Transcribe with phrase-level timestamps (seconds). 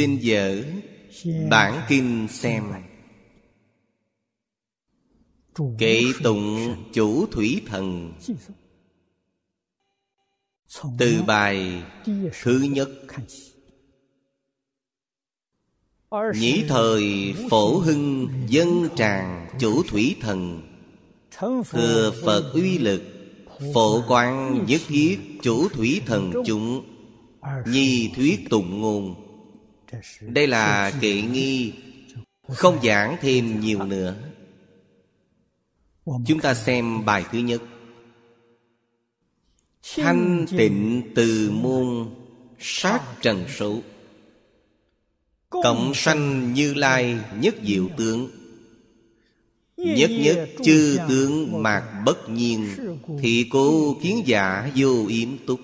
[0.00, 0.62] xin dở
[1.50, 2.64] bản kinh xem.
[5.78, 8.12] Kệ tụng chủ thủy thần.
[10.98, 11.82] Từ bài
[12.42, 12.90] thứ nhất.
[16.34, 20.62] Nhĩ thời phổ hưng dân tràng chủ thủy thần.
[21.70, 23.02] Thừa Phật uy lực,
[23.74, 26.84] Phổ quang nhất thiết chủ thủy thần chúng.
[27.66, 29.29] Nhi thuyết tụng ngôn.
[30.20, 31.72] Đây là kỵ nghi.
[32.48, 34.14] Không giảng thêm nhiều nữa.
[36.26, 37.62] Chúng ta xem bài thứ nhất.
[39.96, 42.10] Thanh tịnh từ môn,
[42.58, 43.80] sát trần số.
[45.50, 48.30] Cộng sanh như lai nhất diệu tướng.
[49.76, 52.68] Nhất nhất chư tướng mạc bất nhiên
[53.20, 55.60] Thị cố kiến giả vô yếm túc.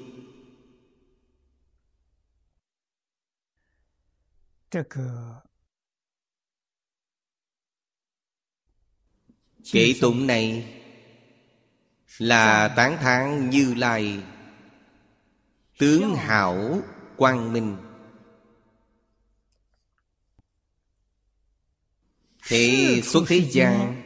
[9.73, 10.73] Kệ tụng này
[12.19, 14.23] Là tán thán như lai,
[15.79, 16.81] Tướng hảo
[17.17, 17.77] quang minh.
[22.49, 24.03] Thì xuất thế gian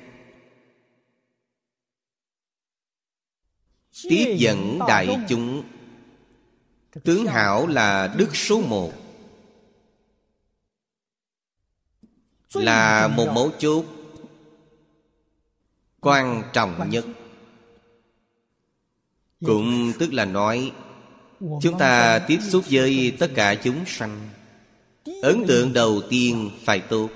[4.03, 5.65] Tiếp dẫn đại chúng.
[7.05, 9.00] Tướng hảo là đức số một.
[12.55, 13.85] Là một mấu chốt
[16.01, 17.05] Quan trọng nhất.
[19.47, 20.73] Cũng tức là nói
[21.41, 24.29] Chúng ta tiếp xúc với tất cả chúng sanh.
[25.23, 27.09] Ấn tượng đầu tiên phải tốt.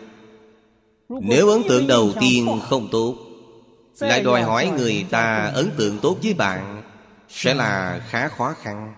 [1.08, 3.16] Nếu ấn tượng đầu tiên không tốt
[3.98, 6.82] Lại đòi hỏi người ta ấn tượng tốt với bạn
[7.28, 8.94] Sẽ là khá khó khăn.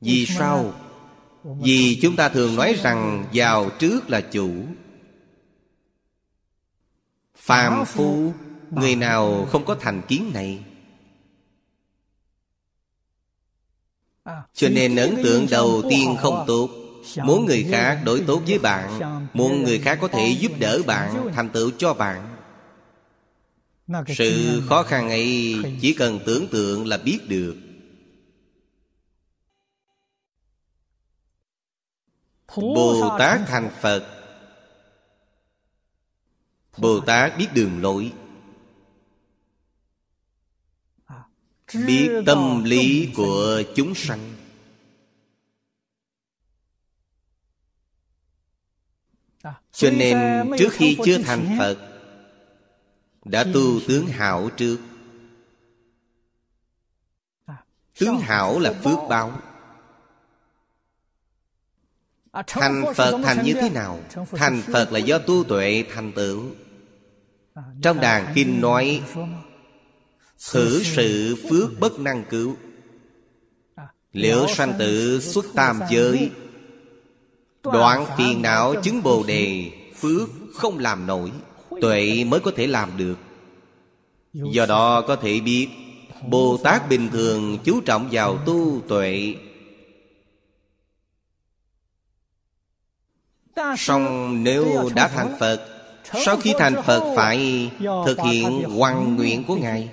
[0.00, 0.72] Vì sao?
[1.46, 4.50] Vì chúng ta thường nói rằng Vào trước là chủ.
[7.36, 8.32] Phàm phu
[8.70, 10.64] Người nào không có thành kiến này?
[14.54, 16.70] Cho nên ấn tượng đầu tiên không tốt.
[17.24, 19.00] Muốn người khác đối tốt với bạn.
[19.34, 22.36] Muốn người khác có thể giúp đỡ bạn Thành tựu cho bạn.
[24.16, 27.56] Sự khó khăn ấy Chỉ cần tưởng tượng là biết được
[32.56, 34.06] Bồ Tát thành Phật?
[36.78, 38.12] Bồ Tát biết đường lối.
[41.86, 44.36] Biết tâm lý của chúng sanh.
[49.72, 50.16] Cho nên
[50.58, 51.78] trước khi chưa thành phật
[53.24, 54.78] đã tu tướng hảo trước.
[57.98, 59.40] Tướng hảo là phước báo
[62.46, 64.00] thành phật thành như thế nào?
[64.32, 66.42] Thành phật là do tu tuệ thành tựu.
[67.82, 69.02] Trong đàn kinh nói
[70.52, 72.56] Thử sự phước bất năng cứu.
[74.12, 76.30] Liễu sanh tử xuất tam giới
[77.62, 79.70] Đoạn phiền não chứng bồ đề
[80.00, 81.32] Phước không làm nổi
[81.80, 83.14] Tuệ mới có thể làm được.
[84.32, 85.68] Do đó có thể biết
[86.28, 89.34] Bồ Tát bình thường chú trọng vào tu tuệ
[93.78, 95.68] Song nếu đã thành Phật
[96.24, 97.70] Sau khi thành Phật phải
[98.06, 99.88] thực hiện hoàn nguyện của Ngài.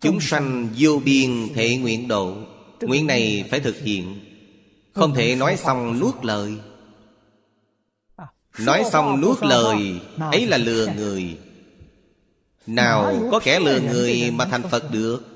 [0.00, 2.34] Chúng sanh vô biên thể nguyện độ.
[2.80, 4.20] Nguyện này phải thực hiện.
[4.94, 6.56] Không thể nói xong nuốt lời.
[8.58, 11.38] Nói xong nuốt lời Ấy là lừa người.
[12.66, 15.35] Nào có kẻ lừa người mà thành Phật được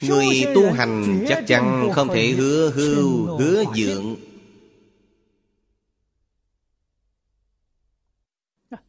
[0.00, 4.16] Người tu hành chắc chắn không thể hứa hưu Hứa dượng.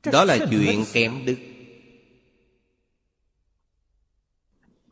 [0.04, 1.38] Đó là chuyện kém đức.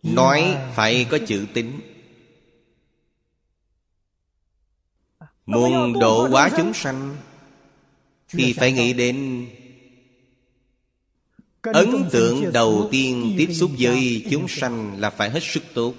[0.04, 1.80] Nói phải có chữ tính
[5.46, 7.16] Muốn độ quá chúng sanh
[8.30, 9.48] Thì phải nghĩ đến
[11.74, 15.94] Ấn tượng đầu tiên tiếp xúc với chúng sanh là phải hết sức tốt.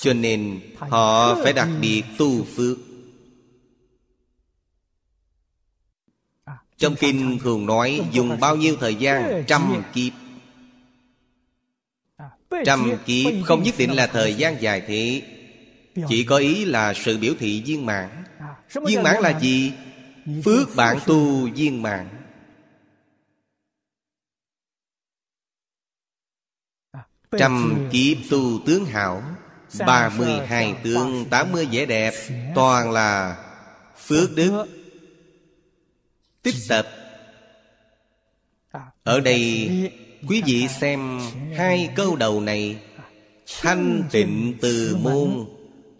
[0.00, 2.78] Cho nên họ phải đặc biệt tu phước.
[6.78, 9.44] Trong kinh thường nói dùng bao nhiêu thời gian?
[9.46, 10.12] Trăm kiếp.
[12.64, 15.22] Trăm kiếp không nhất định là thời gian dài thế.
[16.08, 18.24] Chỉ có ý là sự biểu thị viên mãn.
[18.86, 19.72] Viên mãn là gì?
[20.44, 22.17] Phước bản tu viên mãn
[27.36, 29.22] Trăm kiếp tu tướng hảo
[29.86, 32.14] ba mươi hai tướng tám mươi vẻ đẹp
[32.54, 33.36] Toàn là
[33.96, 34.66] phước đức.
[36.42, 36.86] Tích tập.
[39.02, 39.70] Ở đây
[40.28, 41.20] quý vị xem
[41.56, 42.82] hai câu đầu này.
[43.60, 45.46] Thanh tịnh từ môn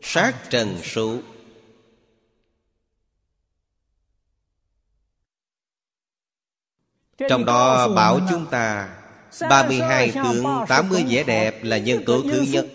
[0.03, 1.19] Sát trần số.
[7.29, 8.98] Trong đó bảo chúng ta
[9.51, 12.67] 32 tướng 80 vẻ đẹp là nhân tố thứ nhất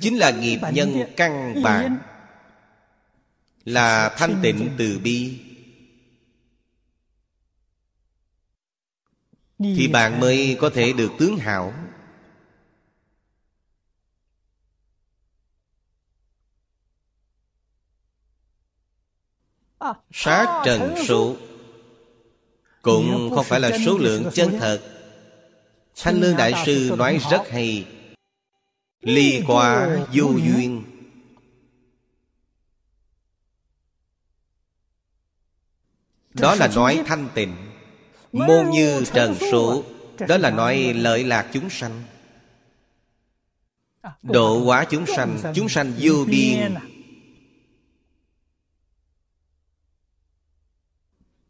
[0.00, 1.98] Chính là nghiệp nhân căn bản.
[3.64, 5.40] Là thanh tịnh từ bi.
[9.58, 11.72] Thì bạn mới có thể được tướng hảo.
[20.12, 21.36] Sát trần số
[22.82, 24.91] Cũng không phải là số lượng chân thật
[25.96, 27.86] Thanh Lương Đại Sư nói rất hay.
[29.00, 30.84] Ly quả vô duyên.
[36.34, 37.56] Đó là nói thanh tịnh,
[38.32, 39.84] Môn như trần số.
[40.28, 42.02] Đó là nói lợi lạc chúng sanh.
[44.22, 46.74] Độ hóa chúng sanh Chúng sanh vô biên.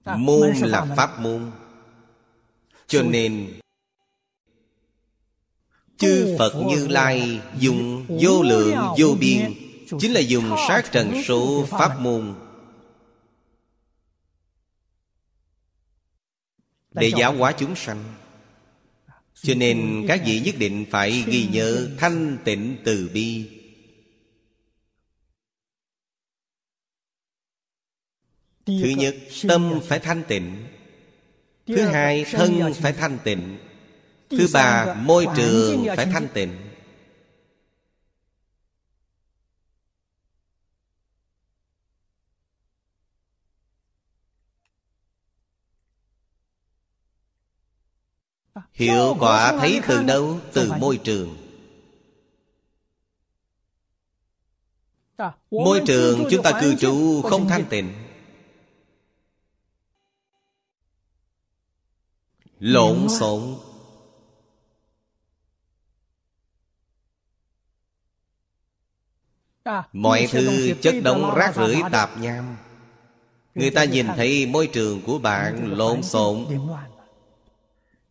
[0.04, 1.50] Môn là pháp môn.
[2.86, 3.61] Cho nên
[6.02, 9.54] Chư Phật Như Lai dùng vô lượng vô biên
[10.00, 12.34] Chính là dùng sát trần số pháp môn.
[16.90, 18.14] Để giáo hóa chúng sanh.
[19.34, 23.50] Cho nên các vị nhất định phải ghi nhớ thanh tịnh từ bi.
[28.66, 29.16] Thứ nhất,
[29.48, 30.66] tâm phải thanh tịnh.
[31.66, 33.58] Thứ hai, thân phải thanh tịnh
[34.38, 36.72] Thứ ba, môi trường phải thanh tịnh.
[48.72, 50.40] Hiệu quả thấy từ đâu?
[50.52, 51.36] Từ môi trường.
[55.50, 57.92] Môi trường chúng ta cư trú không thanh tịnh.
[62.58, 63.71] Lộn xộn
[69.92, 72.56] Mọi thứ chất đống rác rưởi tạp nham.
[73.54, 76.46] Người ta nhìn thấy môi trường của bạn lộn xộn.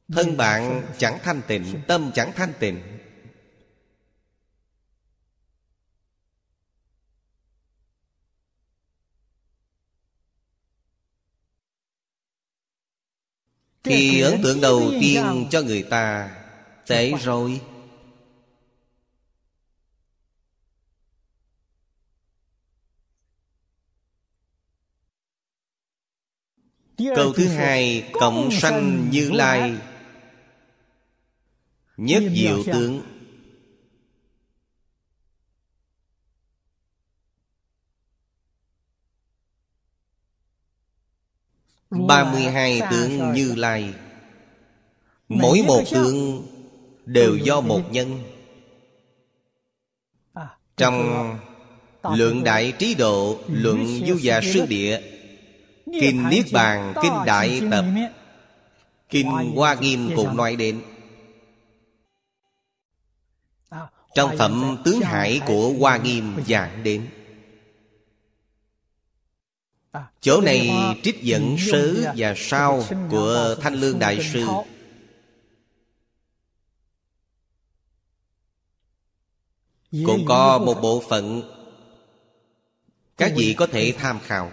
[0.08, 2.82] Thân bạn chẳng thanh tịnh Tâm chẳng thanh tịnh.
[13.84, 16.30] Thì ấn tượng đầu tiên cho người ta
[16.88, 17.62] Tệ rồi
[27.16, 29.78] Câu thứ hai Cộng sanh như lai.
[31.98, 33.02] Nhất diệu tướng.
[41.90, 43.94] Ba mươi hai tướng như lai.
[45.30, 46.48] Mỗi một tướng
[47.06, 48.24] đều do một nhân.
[50.78, 51.38] Trong
[52.04, 55.11] lượng đại trí độ luận du già sư địa
[56.02, 57.86] kinh niết bàn kinh đại tập.
[59.10, 60.82] kinh hoa nghiêm cũng nói đến.
[64.16, 67.10] Trong phẩm tướng hải của hoa nghiêm giảng đến.
[70.22, 70.70] Chỗ này
[71.04, 74.46] trích dẫn sớ và sau của Thanh Lương Đại Sư.
[79.92, 81.42] Cũng có một bộ phận
[83.18, 84.52] Các vị có thể tham khảo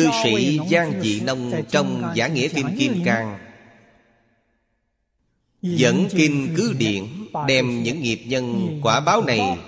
[0.00, 3.38] Cư sĩ Giang Dị Nông trong Giả Nghĩa Kinh Kim Cang.
[5.62, 7.06] Dẫn kinh cứ điển
[7.48, 9.58] Đem những nghiệp nhân quả báo này.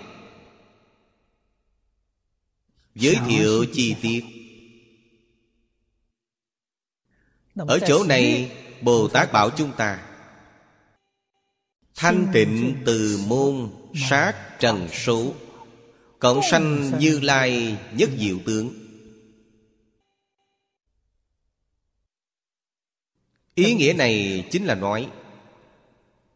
[2.94, 4.24] Giới thiệu chi tiết.
[7.54, 10.02] Ở chỗ này Bồ Tát bảo chúng ta
[11.94, 13.70] Thanh tịnh từ môn
[14.10, 15.34] sát trần số
[16.18, 18.81] Cộng sanh như lai nhất diệu tướng
[23.54, 25.10] ý nghĩa này chính là nói,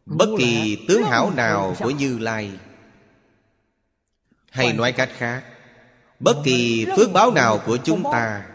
[0.05, 2.51] bất kỳ tướng hảo nào của như lai,
[4.49, 5.43] hay nói cách khác,
[6.19, 8.49] bất kỳ phước báo nào của chúng ta,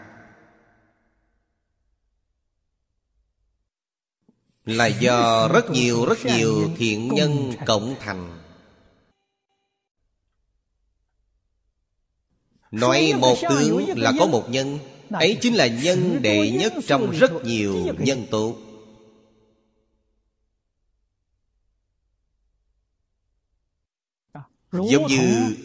[4.65, 8.39] là do rất nhiều rất nhiều thiện nhân cộng thành.
[12.71, 14.79] Nói một tướng là có một nhân
[15.19, 18.57] ấy chính là nhân đệ nhất trong rất nhiều nhân tố.
[24.71, 25.55] Giống như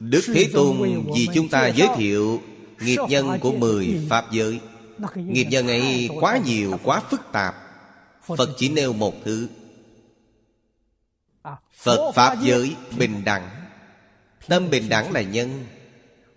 [0.00, 2.42] đức thế tôn vì chúng ta giới thiệu
[2.80, 4.60] nghiệp nhân của mười pháp giới.
[5.14, 7.54] Nghiệp nhân ấy quá nhiều quá phức tạp.
[8.36, 9.48] Phật chỉ nêu một thứ.
[11.72, 13.50] Phật pháp giới bình đẳng.
[14.48, 15.66] Tâm bình đẳng là nhân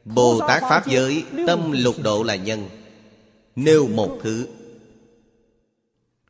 [0.06, 2.70] bồ tát pháp giới tâm lục độ là nhân.
[3.56, 4.48] Nêu một thứ.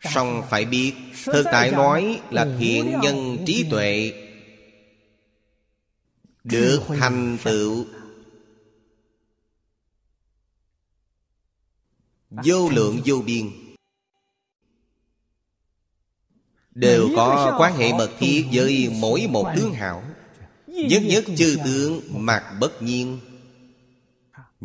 [0.01, 0.93] Song phải biết
[1.25, 4.13] thực tại nói là thiện nhân trí tuệ.
[6.43, 7.85] Được thành tựu.
[12.29, 13.51] Vô lượng vô biên.
[16.71, 20.03] Đều có quan hệ mật thiết với mỗi một tướng hảo.
[20.67, 23.19] Nhất nhất chư tướng mặt bất nhiên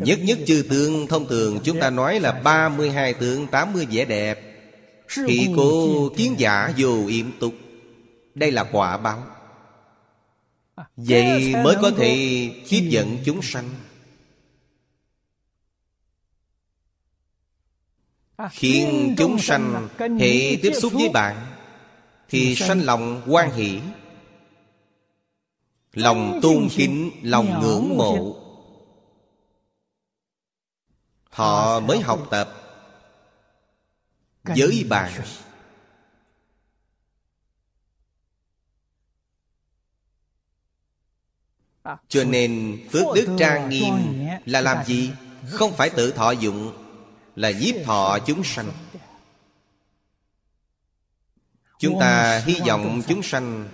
[0.01, 4.41] nhất nhất chư tướng thông thường chúng ta nói là 32 tướng 80 vẻ đẹp.
[5.27, 7.55] Thì cô kiến giả dù yểm tục
[8.35, 9.27] đây là quả báo.
[10.97, 12.15] Vậy mới có thể
[12.69, 13.69] tiếp dẫn chúng sanh.
[18.51, 21.37] Khiến chúng sanh hệ tiếp xúc với bạn
[22.29, 23.81] Thì sanh lòng quan hỷ.
[25.93, 28.38] Lòng tôn kính, lòng ngưỡng mộ
[31.39, 32.55] Họ mới học tập.
[34.55, 35.13] Giới bạn.
[42.09, 43.95] Cho nên phước đức trang nghiêm
[44.45, 45.13] là làm gì?
[45.51, 46.85] Không phải tự thọ dụng,
[47.37, 48.73] Là nhiếp thọ chúng sanh.
[51.79, 53.69] Chúng ta hy vọng chúng sanh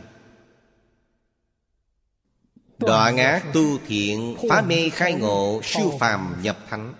[2.78, 6.94] Đọa ngã tu thiện, Phá mê khai ngộ, Siêu phàm nhập thánh.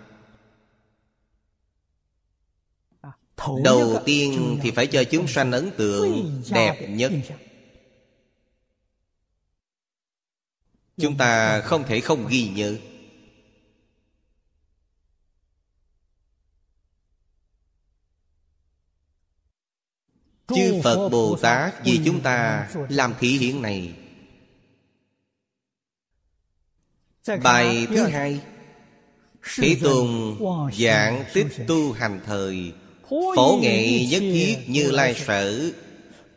[3.63, 7.11] Đầu tiên thì phải cho chúng sanh ấn tượng đẹp nhất.
[10.97, 12.77] Chúng ta không thể không ghi nhớ.
[20.47, 23.95] Chư Phật Bồ Tát vì chúng ta làm thị hiện này.
[27.43, 28.41] Bài thứ hai.
[29.55, 30.37] Thế Tôn
[30.73, 32.73] giảng tích tu hành thời
[33.09, 35.71] Phổ nghệ nhất thiết như lai sở.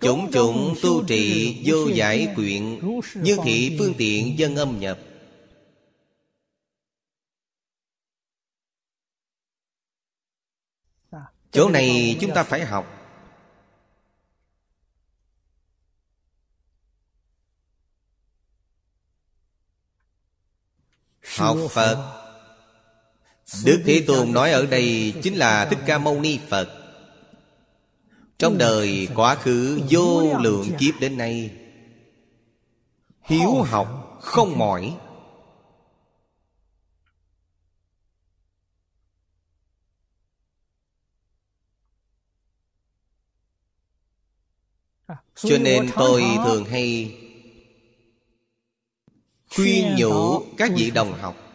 [0.00, 2.80] Chủng chủng tu trì vô giải quyện,
[3.14, 4.98] Như thị phương tiện dân âm nhập.
[11.50, 12.86] Chỗ này chúng ta phải học.
[21.36, 22.17] Học Phật
[23.64, 26.68] Đức Thế Tôn nói ở đây Chính là Thích Ca Mâu Ni Phật.
[28.38, 31.50] Trong đời quá khứ vô lượng kiếp đến nay,
[33.22, 34.96] Hiếu học không mỏi.
[45.34, 47.18] Cho nên tôi thường hay
[49.54, 51.47] Khuyên nhủ các vị đồng học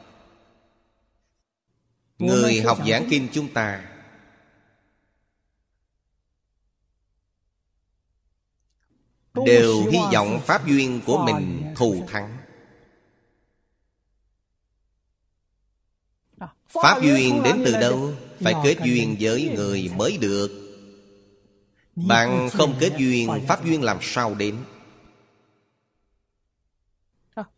[2.20, 3.90] Người học giảng kinh chúng ta.
[9.46, 12.38] Đều hy vọng pháp duyên của mình thù thắng.
[16.68, 18.14] Pháp duyên đến từ đâu?
[18.44, 20.52] phải kết duyên với người mới được.
[21.96, 24.58] bạn không kết duyên pháp duyên làm sao đến?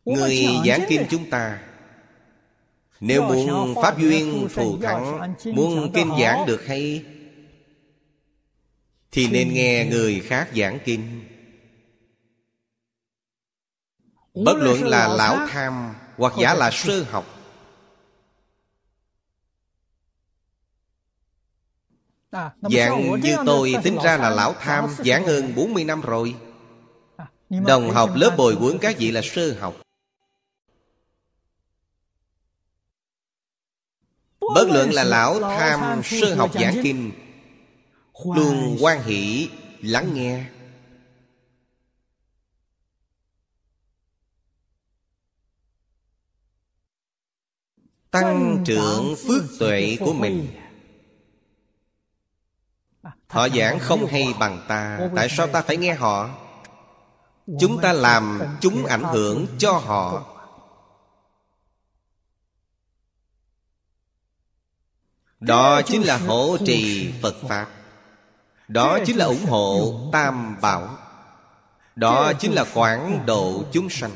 [0.06, 1.65] Người giảng kinh chúng ta
[3.08, 7.06] nếu muốn pháp duyên thù thắng muốn kinh giảng được hay
[9.12, 11.24] thì nên nghe người khác giảng kinh.
[14.34, 17.26] Bất luận là lão tham Hoặc giả là sơ học.
[22.62, 26.36] Dạng như tôi tính ra là lão tham Giảng hơn 40 năm rồi.
[27.50, 29.85] Đồng học lớp bồi huấn các vị là sơ học
[34.54, 37.12] Bất luận là lão tham sư học giảng kinh,
[38.26, 39.50] Luôn quan hỷ,
[39.82, 40.46] lắng nghe.
[48.12, 50.48] Tăng trưởng phước tuệ của mình.
[53.28, 56.30] Họ giảng không hay bằng ta, Tại sao ta phải nghe họ?
[57.60, 60.35] Chúng ta làm chúng ảnh hưởng cho họ.
[65.46, 67.68] Đó chính là hộ trì Phật Pháp.
[68.68, 70.98] Đó chính là ủng hộ Tam Bảo.
[71.96, 74.12] Đó chính là quảng độ chúng sanh.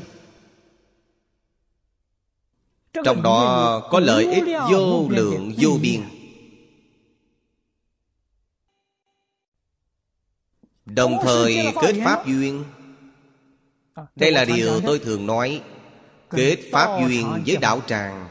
[3.04, 6.02] Trong đó có lợi ích vô lượng vô biên.
[10.86, 12.64] Đồng thời kết pháp duyên.
[14.16, 15.62] Đây là điều tôi thường nói.
[16.30, 18.28] Kết pháp duyên với đạo tràng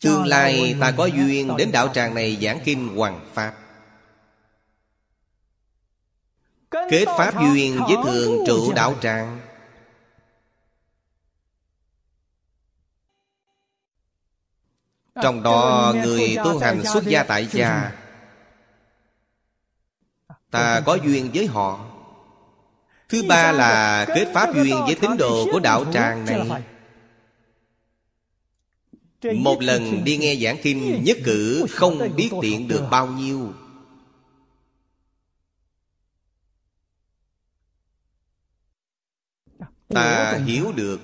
[0.00, 3.54] Tương lai ta có duyên đến đạo tràng này giảng kinh Hoàng Pháp.
[6.70, 9.40] Kết Pháp duyên với thường trụ đạo tràng.
[15.22, 17.92] Trong đó người tu hành xuất gia tại gia
[20.50, 21.80] Ta có duyên với họ.
[23.08, 26.62] Thứ ba là kết pháp duyên với tín đồ của đạo tràng này
[29.34, 33.52] một lần đi nghe giảng kinh nhất cử không biết tiện được bao nhiêu.
[39.88, 41.00] Ta hiểu được.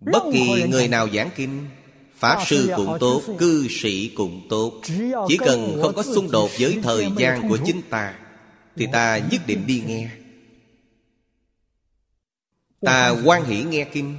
[0.00, 1.66] Bất kỳ người nào giảng kinh
[2.14, 4.80] Pháp sư cũng tốt, cư sĩ cũng tốt.
[5.28, 8.14] Chỉ cần không có xung đột với thời gian của chính ta
[8.76, 10.10] Thì ta nhất định đi nghe
[12.86, 14.16] Ta quan hỷ nghe kinh.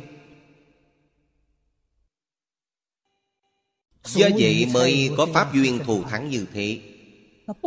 [4.06, 6.82] Do vậy mới có pháp duyên thù thắng như thế.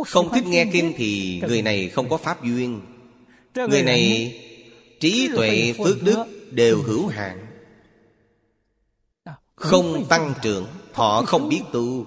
[0.07, 2.81] Không thích nghe kinh thì người này không có pháp duyên.
[3.55, 4.33] Người này
[4.99, 7.47] trí tuệ phước đức đều hữu hạn.
[9.55, 12.05] Không tăng trưởng Họ không biết tu.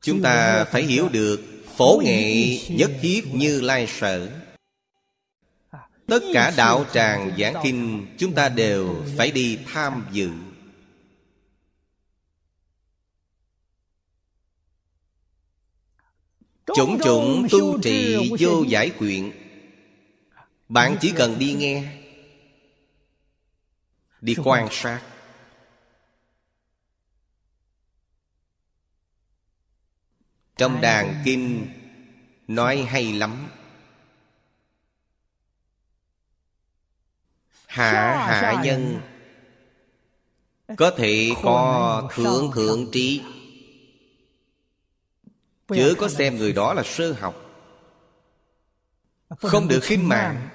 [0.00, 4.30] Chúng ta phải hiểu được Phổ nghệ nhất thiết như lai sở.
[6.06, 10.30] Tất cả đạo tràng giảng kinh, Chúng ta đều phải đi tham dự.
[16.76, 19.32] Chủng chủng tu trì vô giải quyện.
[20.68, 21.92] Bạn chỉ cần đi nghe.
[24.20, 25.00] Đi quan sát.
[30.58, 31.66] Trong đàn kinh
[32.48, 33.48] Nói hay lắm.
[37.66, 39.00] Hạ hạ nhân?
[40.76, 43.22] Có thể có thượng thượng trí.
[45.68, 47.34] Chớ có xem người đó là sơ học.
[49.38, 50.48] Không được khinh mạng.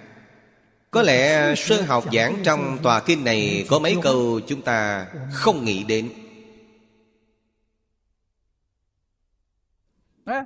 [0.91, 5.65] Có lẽ sơ học giảng trong tòa kinh này Có mấy câu chúng ta không
[5.65, 6.22] nghĩ đến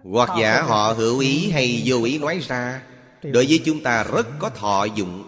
[0.03, 2.83] Hoặc giả họ hữu ý hay vô ý nói ra
[3.21, 5.23] Đối với chúng ta rất có thọ dụng.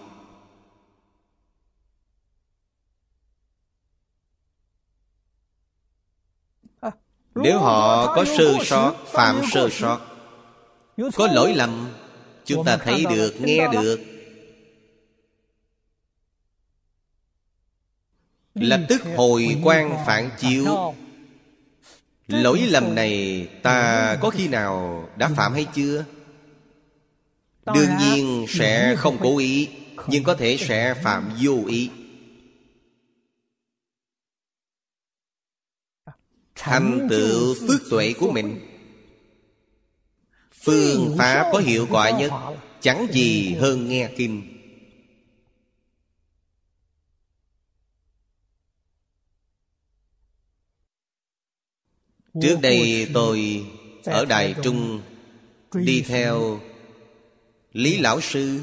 [7.36, 10.00] Nếu họ có sơ sót, phạm sơ sót
[11.16, 11.90] Có lỗi lầm
[12.46, 14.00] Chúng ta thấy được, nghe được.
[18.54, 20.94] Lập tức hồi quan phản chiếu
[22.30, 26.06] Lỗi lầm này ta có khi nào đã phạm hay chưa?
[27.66, 29.70] Đương nhiên sẽ không cố ý
[30.08, 31.90] Nhưng có thể sẽ phạm vô ý.
[36.56, 38.60] Thành tựu phước tuệ của mình.
[40.54, 42.32] Phương pháp có hiệu quả nhất
[42.82, 44.59] Chẳng gì hơn nghe kinh
[52.42, 53.66] Trước đây tôi
[54.06, 55.02] ở Đài Trung
[55.74, 56.60] Đi theo
[57.74, 58.62] Lý Lão Sư.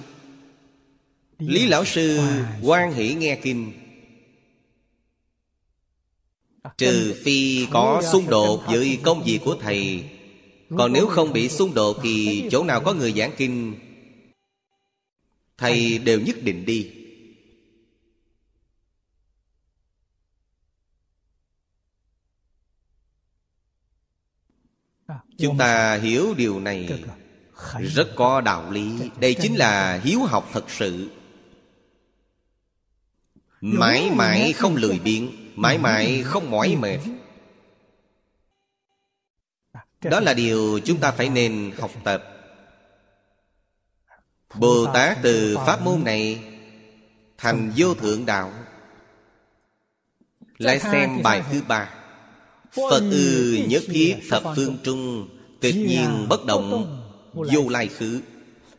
[1.39, 2.21] Lý Lão Sư.
[2.63, 3.73] Quan hỷ nghe kinh.
[6.79, 10.05] Trừ phi có xung đột với công việc của Thầy.
[10.79, 13.75] Còn nếu không bị xung đột Thì chỗ nào có người giảng kinh
[15.59, 16.91] Thầy đều nhất định đi
[25.39, 27.03] Chúng ta hiểu điều này.
[27.81, 29.11] Rất có đạo lý.
[29.21, 31.11] Đây chính là hiếu học thật sự.
[33.61, 35.53] Mãi mãi không lười biếng.
[35.57, 36.99] Mãi mãi không mỏi mệt.
[40.03, 42.25] đó là điều chúng ta phải nên học tập.
[44.55, 46.45] Bồ tát từ pháp môn này
[47.39, 48.53] thành vô thượng đạo.
[50.59, 52.06] Lại xem bài thứ ba
[52.77, 55.29] phật ư nhất thiết thập phương trung
[55.61, 56.99] tịch nhiên bất động
[57.33, 58.21] vô lai khứ.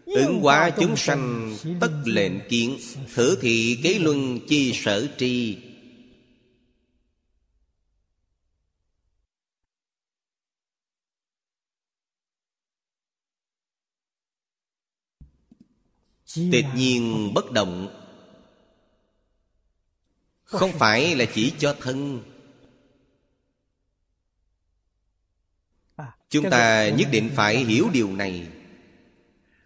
[0.05, 2.77] Ứng hóa chúng sanh tất lệnh kiến
[3.13, 5.57] thử thị kế luân chi sở tri.
[16.51, 18.03] Tịch nhiên bất động.
[20.43, 22.21] Không phải là chỉ cho thân
[26.29, 28.47] Chúng ta nhất định phải hiểu điều này.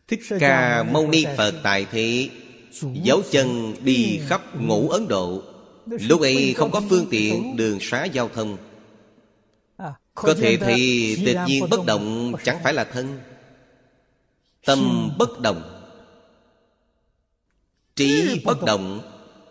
[0.07, 2.29] Thích Ca Mâu Ni Phật tại thế
[3.03, 5.43] Dấu chân đi khắp ngũ Ấn Độ.
[5.85, 8.57] Lúc ấy không có phương tiện đường xá giao thông.
[9.77, 13.19] À, Có thể thì tự nhiên bất động chẳng phải là thân.
[14.65, 15.81] Tâm bất động
[17.95, 19.01] Trí bất động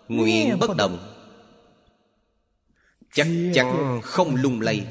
[0.08, 0.98] Nguyện bất động.
[3.14, 4.86] Chắc chắn không lung lay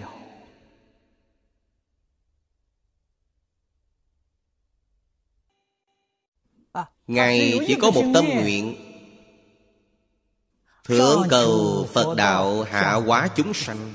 [7.10, 8.76] Ngài chỉ có một tâm nguyện.
[10.84, 13.93] Thượng cầu Phật Đạo hạ hóa chúng sanh.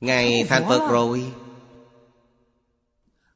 [0.00, 1.24] Ngài thành Phật rồi.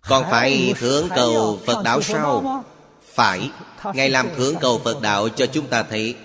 [0.08, 2.64] Còn phải thượng cầu Phật Đạo sao?
[3.02, 3.50] phải.
[3.94, 6.16] Ngài làm thưởng cầu Phật Đạo cho chúng ta thấy.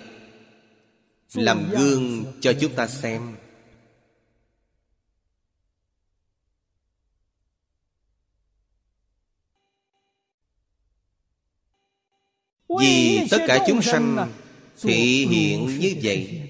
[1.34, 3.36] Làm gương cho chúng ta xem
[12.80, 14.32] Vì tất cả chúng sanh
[14.82, 16.50] Thị hiện như vậy.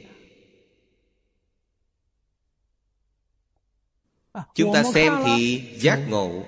[4.32, 6.44] à, Chúng ta xem thì giác ngộ.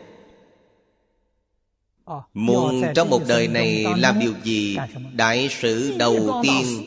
[2.06, 4.78] Ờ, Muốn trong một đời này làm điều gì
[5.14, 6.86] Đại sự đầu tiên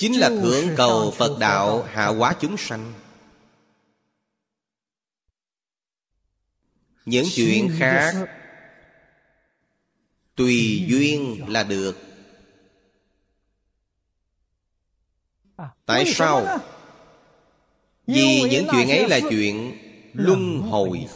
[0.00, 2.92] Chính là thưởng cầu Phật Đạo hạ hóa chúng sanh.
[7.04, 8.14] Những chuyện khác
[10.36, 11.96] Tùy duyên là được.
[15.86, 16.58] Tại sao?
[18.06, 19.78] Vì những chuyện ấy là chuyện
[20.12, 21.06] luân hồi.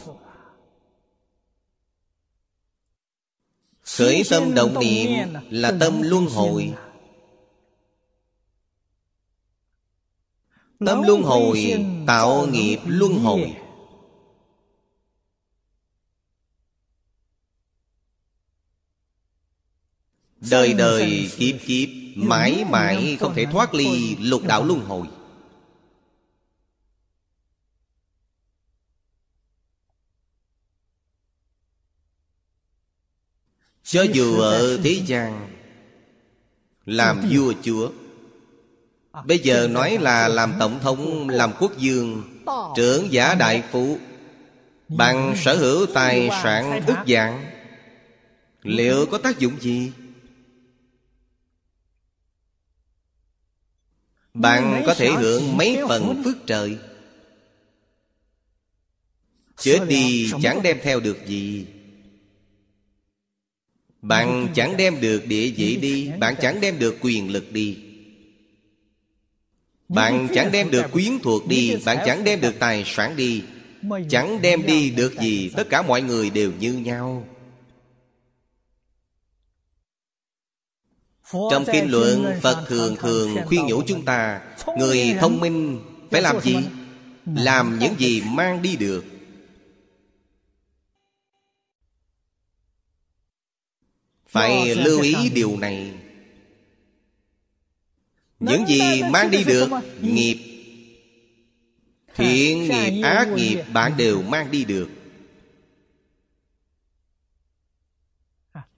[3.81, 6.73] Khởi tâm động niệm là tâm luân hồi.
[10.85, 13.55] Tâm luân hồi tạo nghiệp luân hồi
[20.51, 25.07] Đời đời kiếp kiếp Mãi mãi không thể thoát ly lục đạo luân hồi.
[33.83, 35.49] Cho dù ở thế gian
[36.85, 37.89] Làm vua chúa
[39.11, 42.23] à, Bây giờ nói là làm tổng thống Làm quốc dương
[42.75, 43.97] Trưởng giả đại phú
[44.87, 47.45] Bằng sở hữu tài sản ức dạng
[48.63, 49.91] Liệu có tác dụng gì?
[54.35, 56.77] Bạn có thể hưởng mấy phần phước trời.
[59.57, 61.65] Chết đi chẳng đem theo được gì.
[64.01, 67.77] Bạn chẳng đem được địa vị đi Bạn chẳng đem được quyền lực đi.
[69.89, 73.43] Bạn chẳng đem được quyến thuộc đi Bạn chẳng đem được tài sản đi.
[74.09, 77.27] Chẳng đem đi được gì Tất cả mọi người đều như nhau
[81.31, 84.41] Trong kinh luận Phật thường thường khuyên nhủ chúng ta
[84.77, 86.55] Người thông minh phải làm gì?
[87.25, 89.05] Làm những gì mang đi được.
[94.27, 95.91] Phải lưu ý điều này.
[98.39, 99.69] Những gì mang đi được
[100.01, 100.55] nghiệp
[102.15, 104.89] thiện nghiệp ác nghiệp bạn đều mang đi được.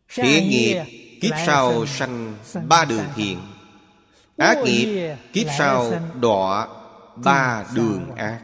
[0.10, 2.36] Thiện nghiệp kiếp sau sanh
[2.67, 3.39] ba đường thiện
[4.38, 6.67] ác nghiệp kiếp sau đọa
[7.15, 8.41] ba đường ác.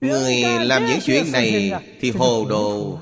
[0.00, 2.98] Người làm những chuyện này Thì hồ đồ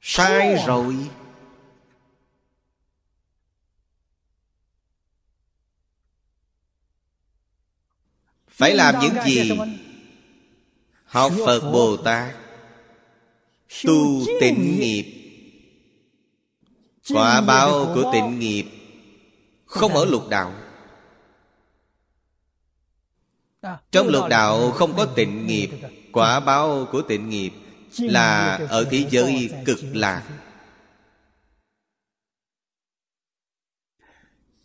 [0.00, 0.96] Sai rồi
[8.56, 9.58] Phải làm những gì?
[11.04, 12.34] Học Phật Bồ Tát.
[13.84, 15.12] Tu tịnh nghiệp.
[17.08, 18.64] Quả báo của tịnh nghiệp.
[19.66, 20.54] Không ở lục đạo.
[23.90, 25.70] Trong lục đạo không có tịnh nghiệp.
[26.12, 27.52] Quả báo của tịnh nghiệp
[27.98, 30.22] Là ở thế giới cực lạc.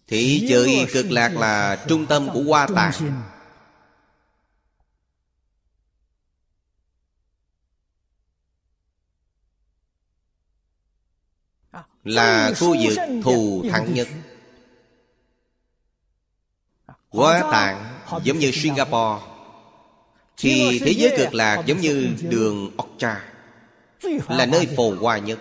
[0.07, 0.39] Thế.
[0.41, 3.23] Giới cực lạc là trung tâm của hoa tạng
[12.03, 14.07] Là khu vực thù thắng nhất.
[17.09, 19.25] Quá tạng giống như Singapore.
[20.37, 23.25] Thì thế giới cực lạc giống như đường Okcha
[24.29, 25.39] Là nơi phồn hoa nhất.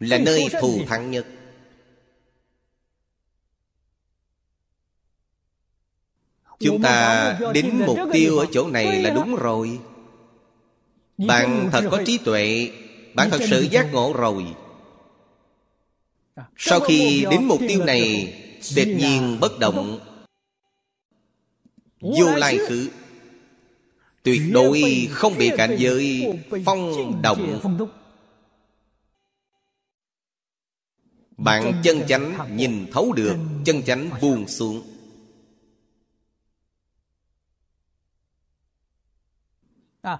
[0.00, 1.26] Là nơi thù thắng nhất.
[6.58, 9.78] Chúng ta đến mục tiêu ở chỗ này là đúng rồi.
[11.18, 12.70] Bạn thật có trí tuệ
[13.14, 14.46] Bạn thật sự giác ngộ rồi
[16.56, 18.34] Sau khi đến mục tiêu này
[18.74, 20.00] Tuyệt nhiên bất động.
[22.00, 22.90] Vô lai khứ.
[24.22, 26.26] Tuyệt đối không bị cảnh giới
[26.64, 27.60] phong động
[31.36, 34.82] Bạn chân chánh nhìn thấu được Chân chánh buông xuống.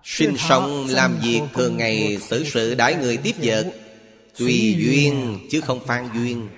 [0.05, 3.73] Sinh sống làm việc thường ngày xử sự đãi người tiếp vật
[4.39, 6.49] Tùy duyên chứ không phan duyên.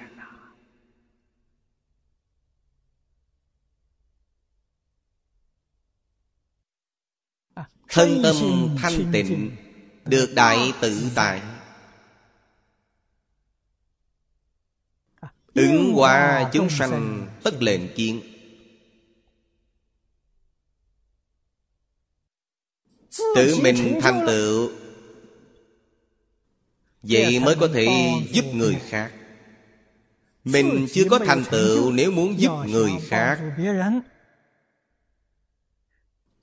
[7.88, 8.34] Thân tâm
[8.82, 9.56] thanh tịnh
[10.04, 11.42] Được đại tự tại.
[15.54, 18.20] Ứng qua chúng sanh tất lệnh kiến.
[23.36, 24.70] Tự mình thành tựu
[27.02, 29.12] Vậy mới có thể giúp người khác.
[30.44, 33.40] Mình chưa có thành tựu nếu muốn giúp người khác.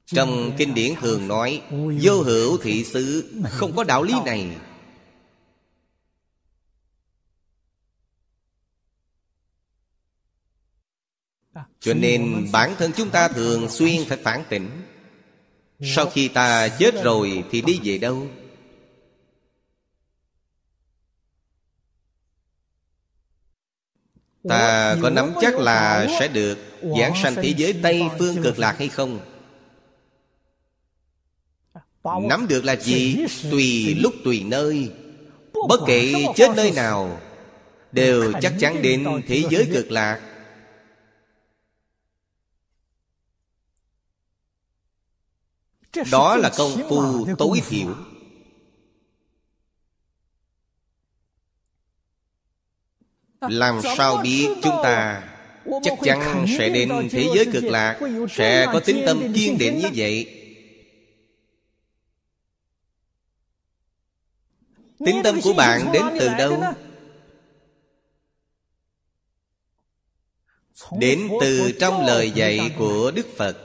[0.05, 1.61] Trong kinh điển thường nói
[2.01, 4.57] Vô hữu thị xứ Không có đạo lý này.
[11.79, 14.69] Cho nên bản thân chúng ta thường xuyên phải phản tỉnh.
[15.81, 18.27] Sau khi ta chết rồi thì đi về đâu?
[24.47, 26.57] Ta có nắm chắc là sẽ được
[26.99, 29.19] Giảng sanh thế giới Tây Phương cực lạc hay không?
[32.03, 33.17] Nắm được là gì?
[33.51, 34.91] Tùy lúc tùy nơi.
[35.67, 37.19] Bất kể chết nơi nào
[37.91, 40.21] Đều chắc chắn đến thế giới cực lạc.
[46.11, 47.95] Đó là công phu tối thiểu
[53.41, 55.23] Làm sao biết chúng ta
[55.83, 57.99] Chắc chắn sẽ đến thế giới cực lạc
[58.29, 60.35] Sẽ có tính tâm kiên định như vậy.
[65.05, 66.63] Tính tâm của bạn đến từ đâu?
[70.99, 73.57] Đến từ trong lời dạy của Đức Phật.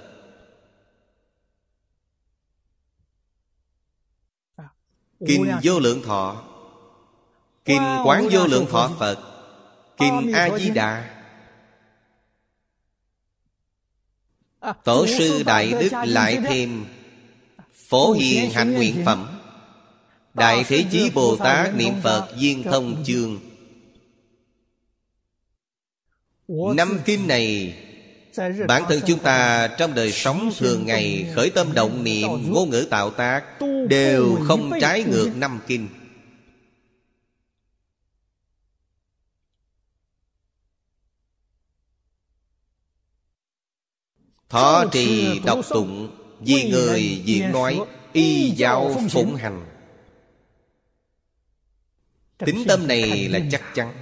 [5.27, 6.45] Kinh Vô Lượng Thọ.
[7.65, 9.34] Kinh Quán Vô Lượng Thọ Phật
[9.99, 11.11] Kinh A-di-đà.
[14.85, 16.85] Tổ sư Đại Đức lại thêm
[17.89, 19.41] Phổ Hiền Hạnh Nguyện Phẩm.
[20.35, 23.41] Đại Thế Chí Bồ Tát Niệm Phật Duyên Thông Chương.
[26.49, 27.75] Năm kinh này
[28.69, 32.87] Bản thân chúng ta trong đời sống thường ngày Khởi tâm động niệm ngôn ngữ
[32.91, 33.45] tạo tác
[33.89, 35.89] Đều không trái ngược năm kinh
[44.49, 47.81] Thọ trì đọc tụng Vì người diễn nói
[48.13, 49.67] Y giáo phụng hành.
[52.39, 53.95] Tính tâm này là chắc chắn.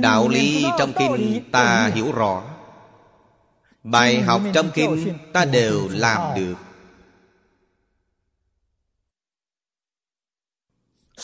[0.00, 2.44] Đạo lý trong kinh ta hiểu rõ.
[3.82, 6.54] Bài học trong kinh ta đều làm được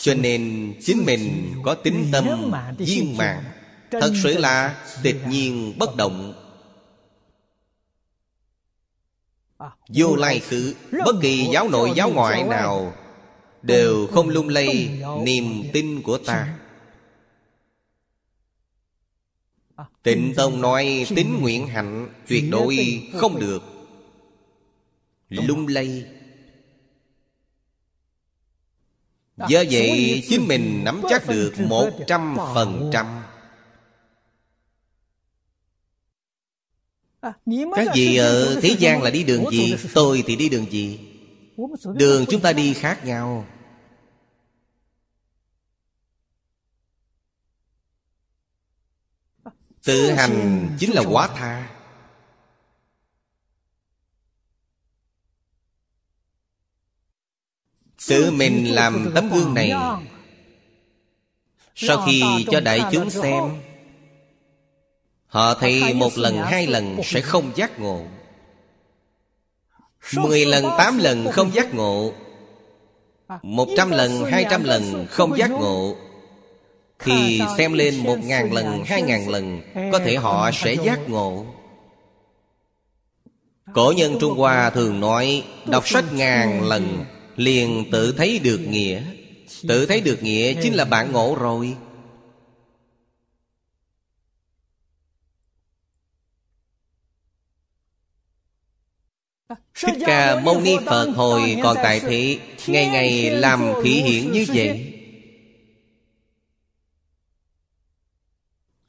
[0.03, 3.43] cho nên chính mình có tính tâm viên mạng
[3.91, 6.33] thật sự là tịch nhiên bất động.
[9.87, 12.93] Vô lai khứ bất kỳ giáo nội giáo ngoại nào
[13.61, 16.57] đều không lung lay niềm tin của ta.
[20.03, 23.63] Tịnh tông nói tính nguyện hạnh tuyệt đối không được.
[25.29, 26.05] Lung lay
[29.37, 33.23] Do vậy chính mình nắm chắc được một trăm phần trăm.
[37.75, 40.99] Các vị ở thế gian là đi đường gì Tôi thì đi đường gì?
[41.93, 43.45] Đường chúng ta đi khác nhau.
[49.83, 51.72] Tự hành chính là quá tha
[58.07, 59.71] Tự mình làm tấm gương này.
[61.75, 63.43] Sau khi cho đại chúng xem,
[65.27, 68.01] Họ thấy một lần, hai lần sẽ không giác ngộ.
[70.15, 72.13] Mười lần, tám lần không giác ngộ.
[73.41, 75.95] Một trăm lần, hai trăm lần không giác ngộ.
[76.99, 79.61] Thì xem lên một ngàn lần, hai ngàn lần,
[79.91, 81.45] Có thể họ sẽ giác ngộ.
[83.73, 89.03] Cổ nhân Trung Hoa thường nói, Đọc sách ngàn lần Liền tự thấy được nghĩa.
[89.67, 91.77] Tự thấy được nghĩa chính là bạn ngộ rồi.
[99.73, 104.45] Thích Ca Mâu Ni Phật hồi còn tại thế Ngày ngày làm thị hiện như
[104.53, 104.89] vậy.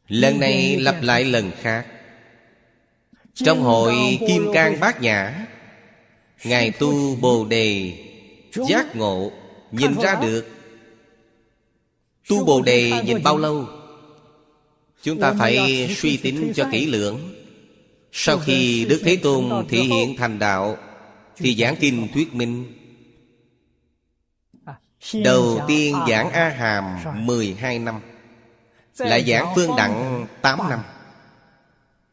[0.09, 1.87] Lần này lặp lại lần khác.
[3.35, 5.47] Trong hội Kim Cang Bát Nhã
[6.45, 8.04] Ngài tu Bồ Đề
[8.55, 9.33] Giác ngộ
[9.71, 10.49] Nhìn ra được.
[12.29, 13.67] Tu Bồ Đề nhìn bao lâu?
[15.03, 17.35] Chúng ta phải suy tính cho kỹ lưỡng.
[18.13, 20.77] Sau khi Đức Thế Tôn thị hiện thành đạo
[21.37, 22.73] Thì giảng kinh thuyết minh.
[25.25, 26.85] Đầu tiên giảng A Hàm
[27.27, 28.01] 12 năm
[28.99, 30.81] Lại giảng Phương Đặng 8 năm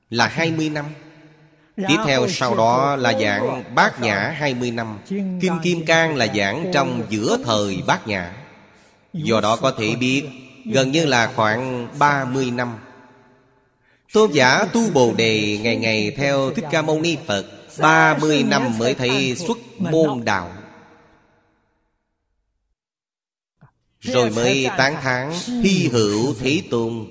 [0.09, 0.85] Là 20 năm
[1.75, 4.99] Tiếp theo sau đó là giảng Bát Nhã 20 năm.
[5.41, 8.33] Kim Kim Cang là giảng trong giữa thời Bát Nhã.
[9.13, 10.23] Do đó có thể biết
[10.65, 12.77] Gần như là khoảng 30 năm.
[14.13, 17.45] Tôn giả tu Bồ Đề Ngày ngày theo Thích Ca Mâu Ni Phật
[17.79, 20.51] 30 năm mới thấy xuất môn đạo.
[23.99, 27.07] Rồi mới tán thán Hy hữu Thế Tôn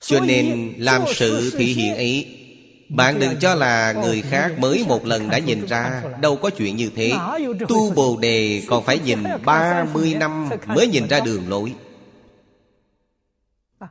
[0.00, 2.36] Cho nên làm sự thị hiện ấy
[2.88, 6.76] Bạn đừng cho là người khác mới một lần đã nhìn ra Đâu có chuyện
[6.76, 7.12] như thế.
[7.68, 11.72] Tu Bồ Đề còn phải nhìn 30 năm mới nhìn ra đường lối.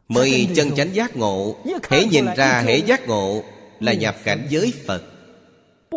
[0.07, 1.55] Mới chân chánh giác ngộ
[1.89, 3.43] Hễ nhìn ra hễ giác ngộ
[3.79, 5.03] Là nhập cảnh giới Phật.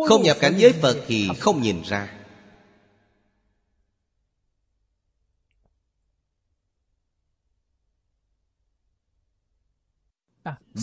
[0.07, 2.07] Không nhập cảnh giới Phật thì không nhìn ra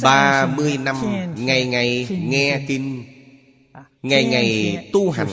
[0.03, 0.97] Ba mươi năm
[1.37, 3.05] Ngày ngày nghe kinh
[4.03, 5.29] Ngày ngày tu hành.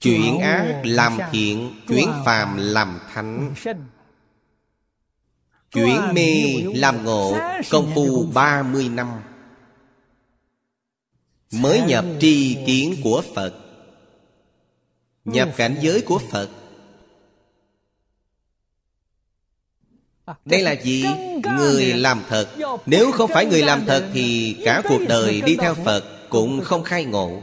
[0.00, 3.54] Chuyển ác làm thiện, Chuyển phàm làm thánh.
[5.72, 7.38] Chuyển mê làm ngộ,
[7.70, 9.08] Công phu ba mươi năm.
[11.52, 13.63] Mới nhập tri kiến của Phật
[15.24, 16.50] Nhập cảnh giới của Phật.
[20.44, 21.04] Đây là gì?
[21.58, 22.48] Người làm thật.
[22.86, 26.82] Nếu không phải người làm thật Thì cả cuộc đời đi theo Phật Cũng không
[26.82, 27.42] khai ngộ.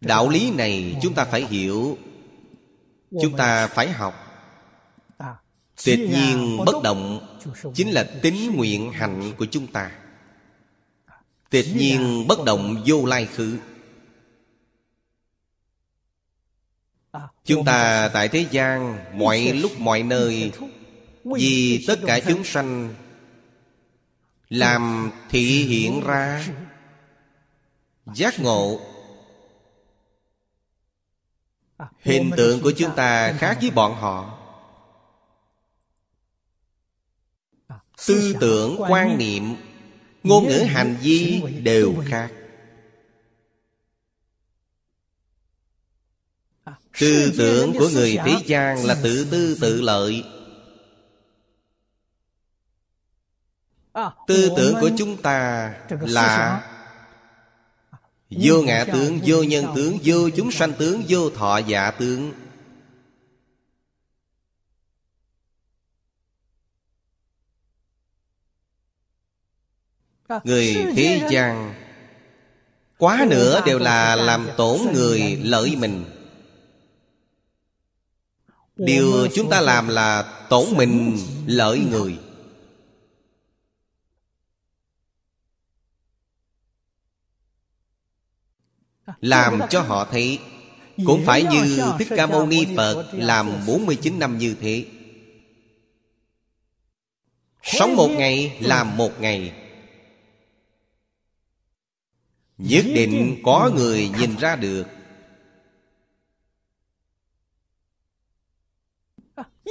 [0.00, 1.98] Đạo lý này chúng ta phải hiểu.
[3.22, 4.27] Chúng ta phải học
[5.84, 7.28] tuyệt nhiên bất động
[7.74, 9.90] chính là tính nguyện hạnh của chúng ta.
[11.50, 13.58] Tuyệt nhiên bất động vô lai khứ.
[17.44, 20.52] Chúng ta tại thế gian mọi lúc mọi nơi
[21.24, 22.94] vì tất cả chúng sanh
[24.48, 26.48] làm thị hiện ra.
[28.14, 28.80] giác ngộ.
[32.00, 34.37] Hình tượng của chúng ta khác với bọn họ
[38.06, 39.54] Tư tưởng, quan niệm
[40.22, 42.32] Ngôn ngữ hành vi đều khác.
[47.00, 50.24] Tư tưởng của người thế gian là tự tư tự lợi.
[54.26, 56.64] Tư tưởng của chúng ta là
[58.30, 62.32] Vô ngã tướng, vô nhân tướng, vô chúng sanh tướng, vô thọ dạ tướng
[70.44, 71.74] Người thế gian
[72.98, 76.04] Quá nữa đều là làm tổn người lợi mình.
[78.76, 82.18] Điều chúng ta làm là tổn mình lợi người.
[89.20, 90.38] Làm cho họ thấy
[91.06, 94.84] Cũng phải như Thích Ca Mâu Ni Phật Làm 49 năm như thế.
[97.62, 99.67] Sống một ngày làm một ngày
[102.58, 104.84] Nhất định có người nhìn ra được.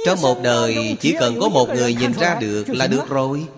[0.06, 3.48] Trong một đời chỉ cần có một người nhìn ra được là được rồi.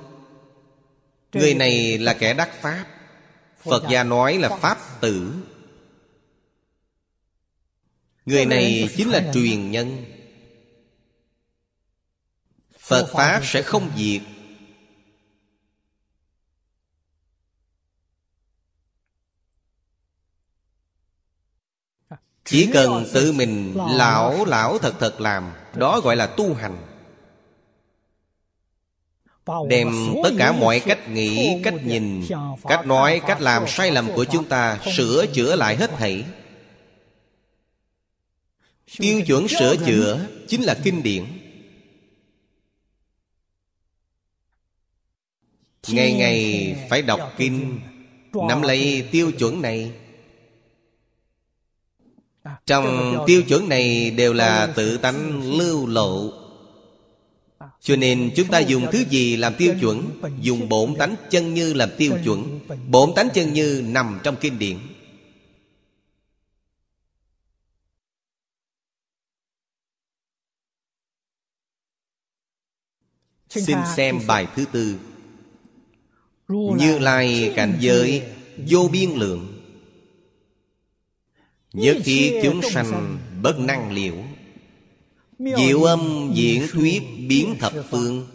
[1.33, 2.87] Người này là kẻ đắc Pháp.
[3.59, 5.33] Phật gia nói là Pháp tử.
[8.27, 10.05] Người này chính là truyền nhân.
[12.79, 14.23] Phật Pháp sẽ không diệt
[22.51, 26.77] Chỉ cần tự mình lão lão thật thật làm Đó gọi là tu hành.
[29.69, 32.27] Đem tất cả mọi cách nghĩ, cách nhìn
[32.69, 36.25] Cách nói, cách làm sai lầm của chúng ta Sửa chữa lại hết thảy.
[38.99, 41.25] Tiêu chuẩn sửa chữa Chính là kinh điển.
[45.89, 47.81] Ngày ngày phải đọc kinh
[48.49, 49.93] Nắm lấy tiêu chuẩn này
[52.67, 56.33] trong tiêu chuẩn này đều là tự tánh lưu lộ.
[57.81, 60.21] Cho nên chúng ta dùng thứ gì làm tiêu chuẩn?
[60.41, 62.61] Dùng bổn tánh chân như làm tiêu chuẩn.
[62.87, 64.79] Bổn tánh chân như nằm trong kinh điển.
[73.49, 74.97] Xin xem bài thứ tư.
[76.49, 78.23] Như Lai cảnh giới
[78.69, 79.60] vô biên lượng
[81.73, 84.17] Nhất thiết chúng sanh bất năng liệu
[85.39, 88.27] Diệu âm diễn thuyết biến thập phương.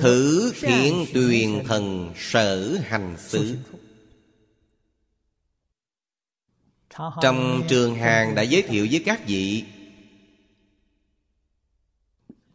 [0.00, 3.56] Thử thiện tuyền thần sở hành xứ.
[7.22, 9.64] Trong trường hàng đã giới thiệu với các vị.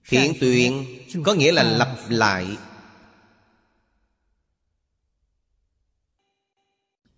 [0.09, 0.85] Thiện tuyền
[1.23, 2.47] có nghĩa là lặp lại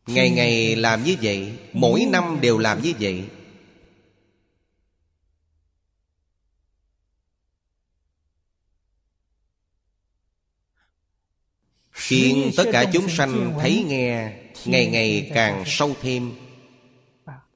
[0.08, 3.26] Ngày ngày làm như vậy, Mỗi năm đều làm như vậy.
[11.92, 14.34] Khiến tất cả chúng sanh thấy nghe,
[14.66, 16.32] Ngày ngày càng sâu thêm.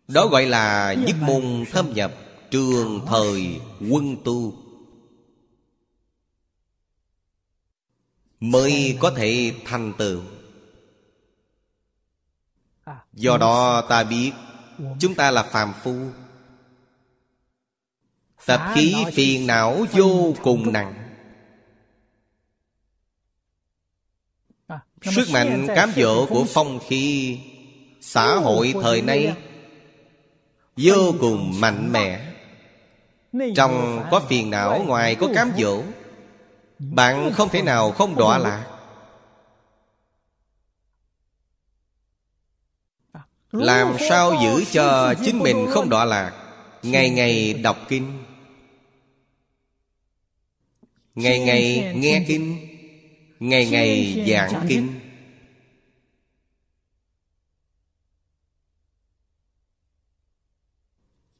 [0.07, 2.13] Đó gọi là nhất môn thâm nhập,
[2.51, 4.53] Trường thời quân tu.
[8.39, 10.21] Mới có thể thành tựu.
[13.17, 14.31] Do đó ta biết
[14.99, 15.95] Chúng ta là phàm phu.
[18.45, 20.93] Tập khí phiền não vô cùng nặng.
[25.01, 27.39] Sức mạnh cám dỗ của phong khí
[28.01, 29.35] Xã hội thời nay
[30.77, 32.33] Vô cùng mạnh mẽ.
[33.55, 35.83] Trong có phiền não ngoài có cám dỗ
[36.79, 38.76] Bạn không thể nào không đọa lạc
[43.57, 46.33] Làm sao giữ cho chính mình không đọa lạc?
[46.83, 48.23] Ngày ngày đọc kinh.
[51.15, 52.57] Ngày ngày nghe kinh.
[53.39, 54.99] Ngày ngày giảng kinh.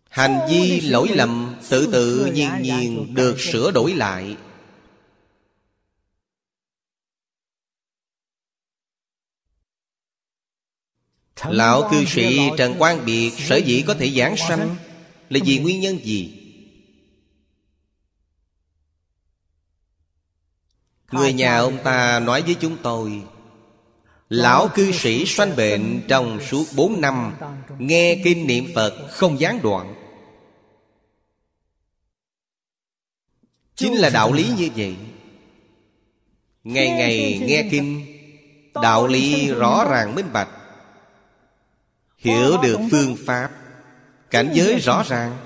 [0.09, 4.35] Hành vi lỗi lầm tự tự nhiên nhiên được sửa đổi lại
[11.45, 14.75] Lão cư sĩ Trần Quang Biệt Sở dĩ có thể giảng sanh
[15.29, 16.43] Là vì nguyên nhân gì?
[21.11, 23.21] Người nhà ông ta nói với chúng tôi
[24.29, 27.35] Lão cư sĩ sanh bệnh trong suốt bốn năm
[27.79, 29.95] Nghe kinh niệm Phật không gián đoạn.
[33.75, 34.95] Chính là đạo lý như vậy.
[36.63, 38.05] Ngày ngày nghe kinh
[38.73, 40.49] Đạo lý rõ ràng minh bạch
[42.17, 43.51] Hiểu được phương pháp.
[44.29, 45.37] Cảnh giới rõ ràng.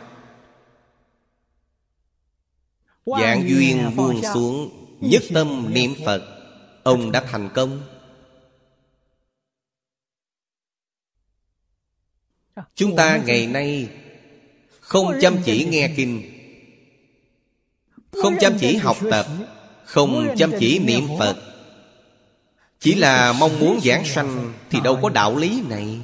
[3.06, 4.70] Dạng duyên buông xuống
[5.02, 6.22] Nhất tâm niệm Phật
[6.84, 7.82] Ông đã thành công.
[12.76, 13.90] Chúng ta ngày nay
[14.80, 16.24] Không chăm chỉ nghe kinh
[18.12, 19.26] Không chăm chỉ học tập
[19.86, 21.36] Không chăm chỉ niệm Phật.
[22.80, 26.00] Chỉ là mong muốn giảng sanh Thì đâu có đạo lý này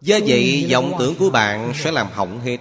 [0.00, 2.58] Do vậy vọng tưởng của bạn sẽ làm hỏng hết.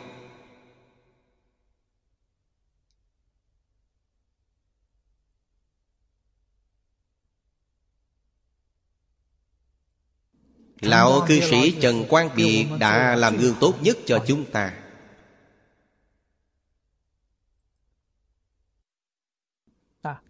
[10.81, 14.73] Lão cư sĩ Trần Quang Biệt đã làm gương tốt nhất cho chúng ta.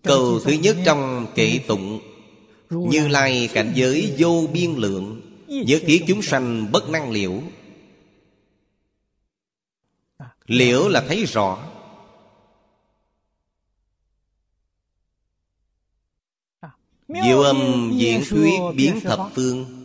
[0.03, 1.99] Câu thứ nhất trong kệ tụng
[2.69, 5.22] Như Lai cảnh giới vô biên lượng
[5.61, 7.41] Nhất thiết chúng sanh bất năng liễu.
[10.45, 11.69] Liễu là thấy rõ.
[17.07, 19.79] Diệu âm diễn thuyết biến thập phương.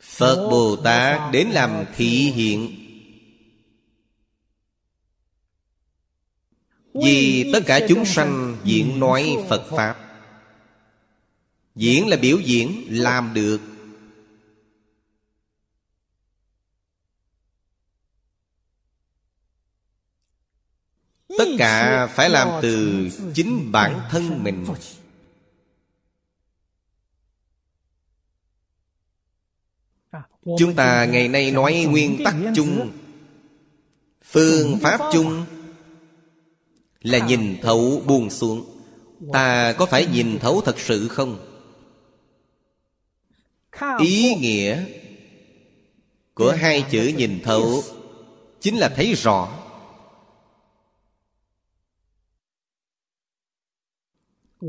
[0.00, 2.78] Phật Bồ Tát đến làm thị hiện.
[6.94, 10.11] Vì tất cả chúng sanh diễn nói Phật Pháp.
[11.74, 13.60] Diễn là biểu diễn, Làm được.
[21.38, 24.66] Tất cả phải làm từ chính bản thân mình.
[30.58, 32.90] Chúng ta ngày nay nói nguyên tắc chung,
[34.24, 35.44] Phương pháp chung
[37.00, 38.80] Là nhìn thấu buông xuống.
[39.32, 41.51] Ta có phải nhìn thấu thật sự không?
[44.00, 44.84] Ý nghĩa
[46.34, 47.82] Của hai chữ nhìn thấu
[48.60, 49.58] Chính là thấy rõ.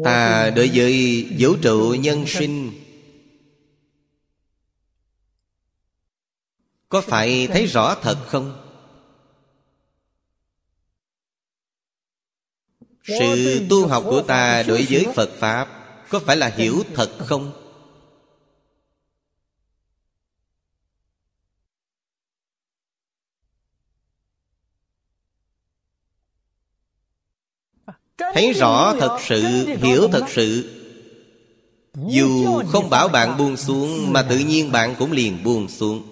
[0.04, 2.72] Ta đối với vũ trụ nhân sinh
[6.90, 8.60] Có phải thấy rõ thật không?
[13.04, 15.68] Sự tu học của ta đối với Phật Pháp
[16.10, 17.63] Có phải là hiểu thật không?
[28.18, 30.80] Thấy rõ thật sự, hiểu thật sự.
[32.08, 36.04] Dù không bảo bạn buông xuống Mà tự nhiên bạn cũng liền buông xuống.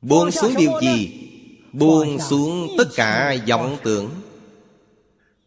[0.00, 1.28] Buông xuống điều gì?
[1.72, 4.10] Buông xuống tất cả vọng tưởng.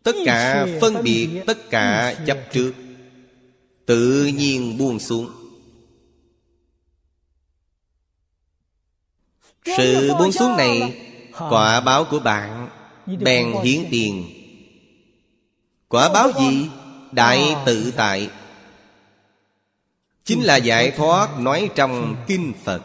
[0.04, 2.74] Tất cả phân biệt Tất cả chấp trước.
[3.86, 5.32] Tự nhiên buông xuống.
[9.78, 11.02] Sự buông xuống này
[11.50, 12.70] Quả báo của bạn
[13.06, 14.30] Bèn hiến tiền.
[15.88, 16.70] Quả báo gì?
[17.12, 18.30] Đại tự tại.
[20.24, 22.82] Chính là giải thoát nói trong Kinh Phật.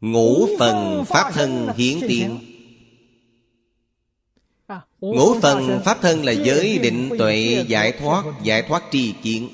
[0.00, 2.38] Ngũ phần Pháp thân hiến tiền.
[5.00, 9.48] Ngũ phần Pháp thân là giới định tuệ giải thoát Giải thoát tri kiến.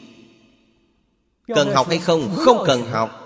[1.46, 2.34] Cần học hay không?
[2.36, 3.19] Không cần học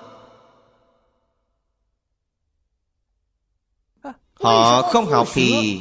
[4.34, 5.80] Họ không học thì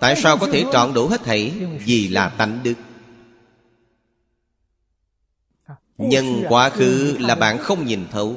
[0.00, 1.52] Tại sao có thể trọn đủ hết thảy
[1.84, 2.74] Vì là tánh đức?
[5.98, 8.36] Nhân quá khứ là bạn không nhìn thấu.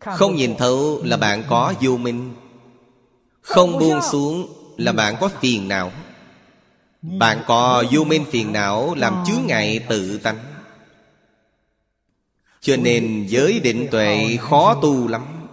[0.00, 2.34] Không nhìn thấu là bạn có vô minh.
[3.40, 5.92] Không buông xuống là bạn có phiền não.
[7.02, 10.38] Bạn có vô minh phiền não Làm chướng ngại tự tánh.
[12.60, 15.43] Cho nên giới định tuệ khó tu lắm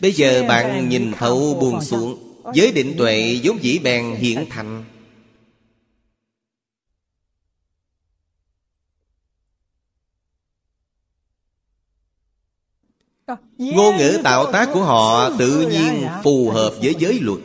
[0.00, 2.34] Bây giờ bạn nhìn thấu buông xuống.
[2.54, 4.84] Giới định tuệ vốn dĩ bèn hiện thành.
[13.58, 17.40] Ngôn ngữ tạo tác của họ tự nhiên phù hợp với giới luật.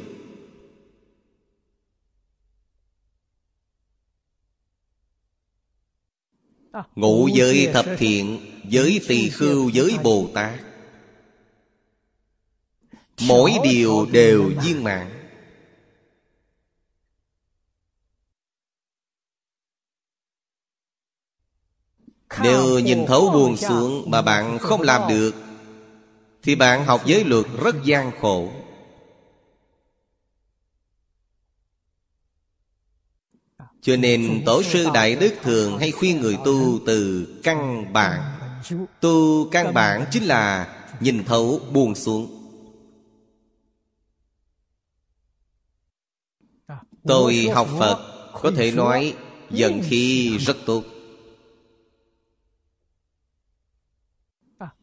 [6.96, 8.40] Ngụ giới thập thiện
[8.70, 10.60] Giới tỳ khưu giới Bồ Tát
[13.28, 15.10] Mỗi điều đều viên mãn.
[22.44, 25.36] Nếu nhìn thấu buồn xuống Mà bạn không làm được
[26.44, 28.52] Thì bạn học giới luật rất gian khổ.
[33.82, 38.22] Cho nên Tổ sư Đại Đức thường hay khuyên người tu từ căn bản.
[39.02, 40.68] Tu căn bản chính là
[41.00, 42.43] nhìn thấu buông xuống
[47.08, 49.16] Tôi học Phật Có thể nói
[49.50, 50.84] Vận khí rất tốt.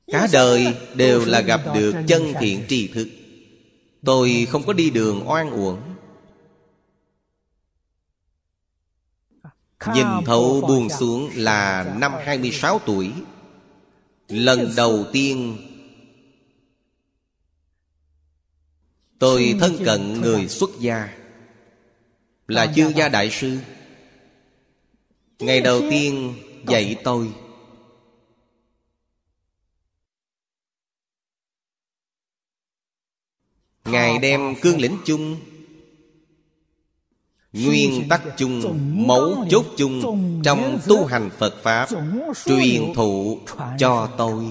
[0.07, 3.09] Cả đời đều là gặp được chân thiện tri thức.
[4.05, 5.81] Tôi không có đi đường oan uổng.
[9.95, 13.13] Nhìn thấu buông xuống là năm 26 tuổi.
[14.29, 15.57] Lần đầu tiên
[19.19, 21.20] Tôi thân cận người xuất gia
[22.51, 23.59] Là chương gia đại sư.
[25.39, 26.35] Ngày đầu tiên
[26.69, 27.33] dạy tôi.
[33.85, 35.41] Ngài đem cương lĩnh chung
[37.53, 41.89] Nguyên tắc chung Mấu chốt chung Trong tu hành Phật Pháp
[42.45, 43.39] Truyền thụ
[43.79, 44.45] cho tôi.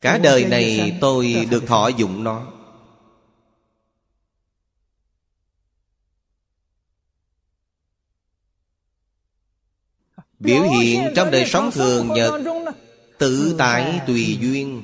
[0.00, 2.51] Cả đời này tôi được thọ dụng nó
[10.42, 12.40] Biểu hiện trong đời sống thường nhật
[13.18, 14.82] Tự tại tùy duyên.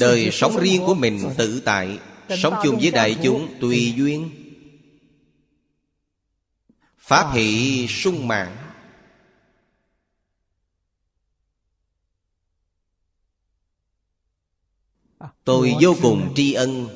[0.00, 1.98] Đời sống riêng của mình tự tại
[2.42, 4.30] Sống chung với đại chúng tùy duyên.
[6.98, 8.56] Pháp hỷ sung mãn.
[15.44, 16.88] Tôi vô cùng tri ân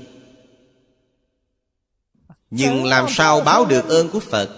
[2.51, 4.51] Nhưng làm sao báo được ơn của Phật?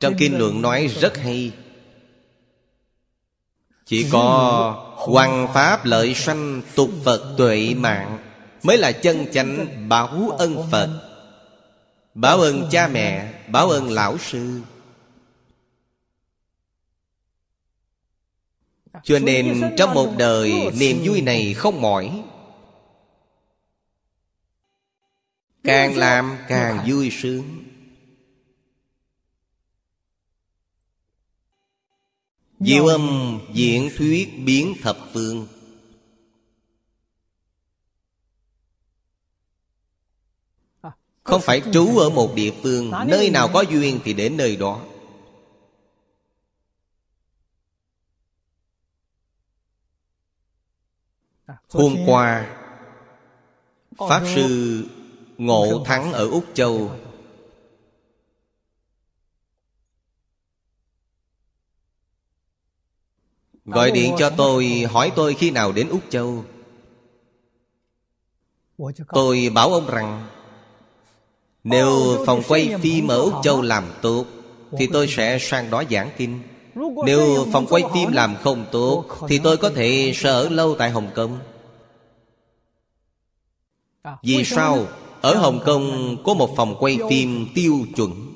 [0.00, 1.52] Trong kinh luận nói rất hay.
[3.86, 8.18] Chỉ có Hoàng Pháp lợi sanh tục Phật tuệ mạng
[8.62, 11.00] Mới là chân chánh báo ân Phật.
[12.14, 14.60] Báo ơn cha mẹ Báo ơn lão sư.
[19.02, 22.22] Cho nên trong một đời Niềm vui này không mỏi
[25.64, 27.64] Càng làm càng vui sướng.
[32.60, 35.46] Diệu âm diễn thuyết biến thập phương.
[41.22, 44.84] Không phải trú ở một địa phương Nơi nào có duyên thì đến nơi đó.
[51.68, 52.56] Hôm qua
[53.98, 54.84] Pháp Sư
[55.38, 56.90] Ngộ Thắng ở Úc Châu.
[63.64, 66.44] Gọi điện cho tôi, hỏi tôi khi nào đến Úc Châu.
[69.08, 70.26] Tôi bảo ông rằng,
[71.64, 74.24] nếu phòng quay phim ở Úc Châu làm tốt,
[74.78, 76.40] Thì tôi sẽ sang đó giảng kinh.
[77.06, 80.90] Nếu phòng quay phim làm không tốt, Thì tôi có thể sẽ ở lâu tại
[80.90, 81.38] Hồng Kông.
[84.22, 84.86] Vì sao?
[85.24, 88.32] Ở Hồng Kông có một phòng quay phim tiêu chuẩn.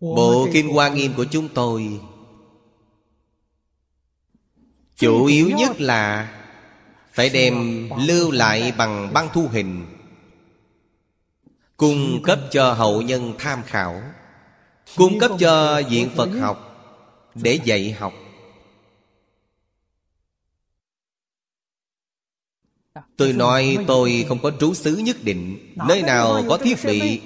[0.00, 2.00] Bộ Kinh Hoa Nghiêm của chúng tôi
[4.96, 6.32] chủ yếu nhất là
[7.12, 9.86] phải đem lưu lại bằng băng thu hình,
[11.76, 14.02] cung cấp cho hậu nhân tham khảo,
[14.96, 16.58] cung cấp cho viện phật học
[17.34, 18.12] để dạy học.
[23.22, 25.58] Tôi nói tôi không có trú xứ nhất định,
[25.88, 27.20] nơi nào có thiết bị.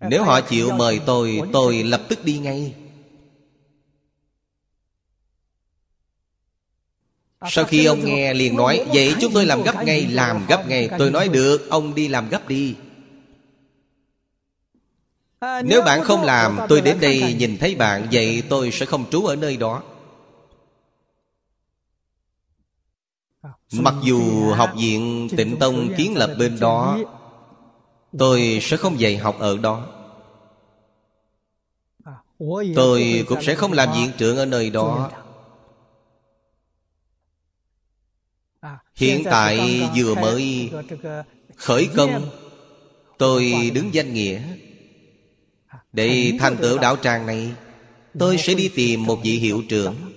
[0.00, 2.74] Nếu họ chịu mời tôi tôi lập tức đi ngay.
[7.48, 10.88] Sau khi ông nghe liền nói, Vậy chúng tôi làm gấp ngay, Làm gấp ngay.
[10.98, 12.74] Tôi nói, được, Ông đi làm gấp đi.
[15.64, 19.24] Nếu bạn không làm, Tôi đến đây nhìn thấy bạn, Vậy tôi sẽ không trú
[19.24, 19.82] ở nơi đó.
[23.78, 26.98] Mặc dù học viện tịnh tông kiến lập bên đó,
[28.18, 29.86] Tôi sẽ không dạy học ở đó.
[32.74, 35.10] Tôi cũng sẽ không làm viện trưởng ở nơi đó.
[38.94, 40.70] Hiện tại vừa mới
[41.56, 42.30] khởi công,
[43.18, 44.42] Tôi đứng danh nghĩa.
[45.92, 47.54] Để thành tựu đạo tràng này,
[48.18, 50.11] Tôi sẽ đi tìm một vị hiệu trưởng.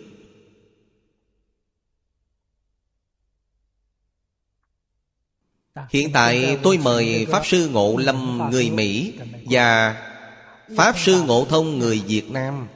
[5.90, 9.14] Hiện tại tôi mời Pháp Sư Ngộ Lâm người Mỹ
[9.50, 9.96] Và
[10.78, 12.68] Pháp Sư Ngộ Thông người Việt Nam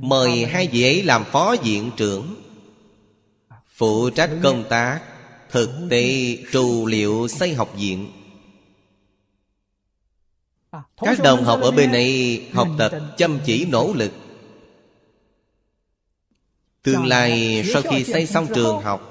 [0.00, 2.34] Mời hai vị ấy làm phó viện trưởng.
[3.68, 5.00] Phụ trách công tác
[5.50, 8.12] Thực tế trù liệu xây học viện.
[10.96, 14.12] Các đồng học ở bên này học tập chăm chỉ nỗ lực.
[16.82, 19.07] Tương lai sau khi xây xong trường học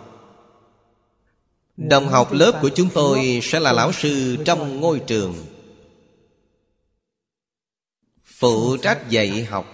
[1.77, 5.35] đồng học lớp của chúng tôi sẽ là lão sư trong ngôi trường.
[8.25, 9.73] Phụ trách dạy học.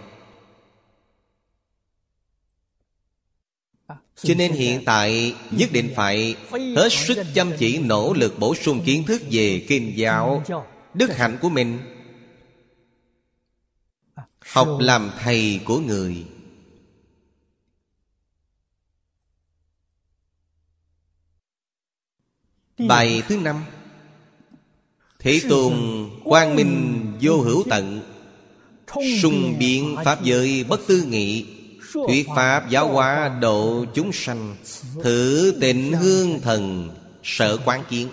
[4.15, 8.81] Cho nên hiện tại, nhất định phải hết sức chăm chỉ nỗ lực bổ sung
[8.85, 10.43] kiến thức về kinh giáo,
[10.93, 11.79] đức hạnh của mình.
[14.39, 16.25] Học làm thầy của người.
[22.77, 23.63] Bài thứ năm.
[25.19, 25.73] Thế tôn
[26.23, 28.01] quang minh vô hữu tận
[29.21, 31.45] sung biện pháp giới bất tư nghị
[31.93, 34.55] thuyết pháp giáo hóa độ chúng sanh
[35.03, 36.89] thử tịnh hương thần
[37.23, 38.07] sở quán kiến.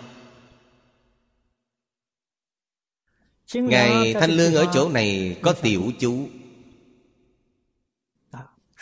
[3.54, 6.28] Ngài Thanh Lương ở chỗ này có tiểu chú.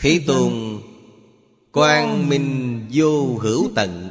[0.01, 0.81] Thế Tôn
[1.73, 4.08] Quang minh vô hữu tận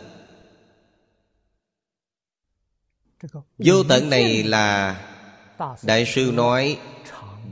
[3.57, 5.03] Vô tận này là
[5.83, 6.79] Đại sư nói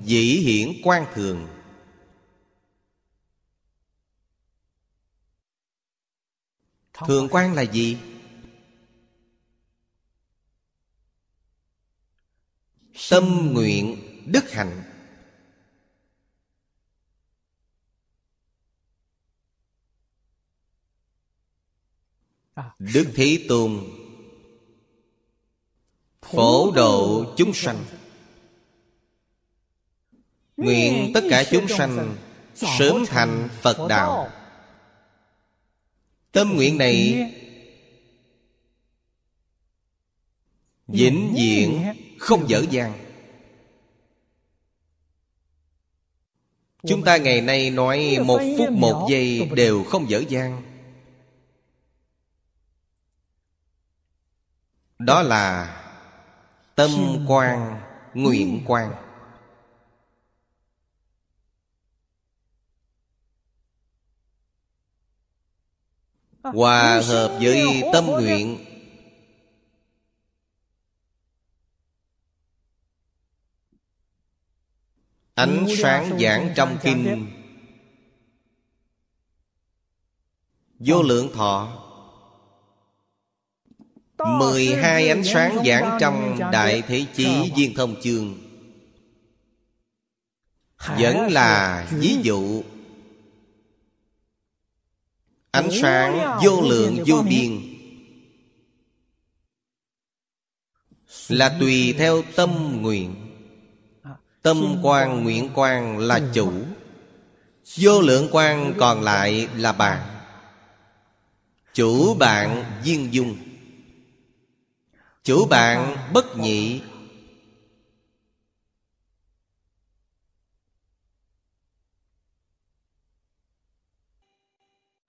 [0.04, 1.48] Dĩ hiển quan thường
[6.94, 7.98] Thường quan là gì?
[13.10, 14.84] Tâm nguyện đức hạnh
[22.80, 24.05] Đức Thế Tôn
[26.32, 27.86] Phổ độ chúng sanh.
[30.58, 32.16] Nguyện tất cả chúng sanh
[32.56, 34.30] Sớm thành Phật Đạo.
[36.32, 37.32] Tâm nguyện này
[40.88, 43.00] Vĩnh viễn không dở dang.
[46.88, 50.62] Chúng ta ngày nay nói một phút một giây đều không dở dang.
[55.00, 55.82] Đó là
[56.76, 56.90] Tâm
[57.28, 57.82] quan,
[58.14, 59.06] nguyện quan
[66.54, 68.66] Hòa hợp với tâm nguyện.
[75.34, 77.32] Ánh sáng giảng trong kinh.
[80.80, 81.85] Vô lượng thọ
[84.24, 88.38] Mười hai ánh sáng giảng trong Đại Thế Chí Viên Thông Chương.
[91.00, 92.64] Vẫn là ví dụ.
[95.52, 97.62] Ánh sáng vô lượng vô biên.
[101.28, 103.16] Là tùy theo tâm nguyện.
[104.42, 106.52] Tâm quan nguyện quan là chủ.
[107.78, 110.02] Vô lượng quan còn lại là bạn.
[111.74, 113.38] Chủ bạn viên dung
[115.26, 116.82] Chủ bạn bất nhị.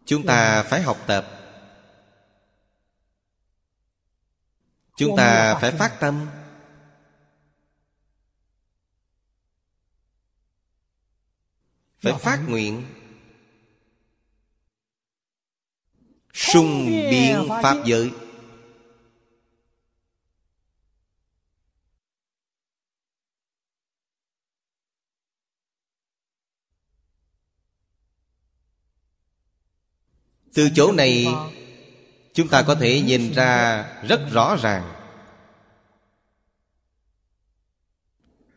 [0.07, 1.27] Chúng ta phải học tập.
[4.97, 6.27] Chúng ta phải phát tâm.
[11.99, 12.87] Phải phát nguyện.
[16.33, 18.26] Sung biến Pháp giới
[30.57, 31.27] Từ chỗ này,
[32.37, 34.93] Chúng ta có thể nhìn ra rất rõ ràng.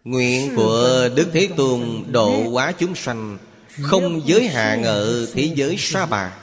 [0.04, 3.38] Nguyện của Đức Thế Tôn độ hóa chúng sanh
[3.82, 6.38] Không giới hạn ở thế giới sa bà.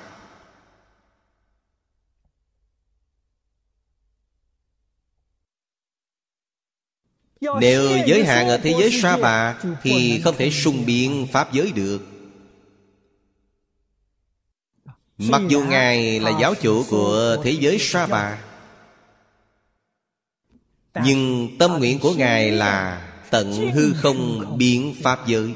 [7.41, 11.73] Nếu giới hạn ở thế giới sa bà Thì không thể sung biện Pháp giới
[11.73, 12.16] được.
[15.19, 18.43] Mặc dù Ngài là giáo chủ của thế giới sa bà
[21.05, 25.55] Nhưng tâm nguyện của Ngài là Tận hư không biến Pháp giới.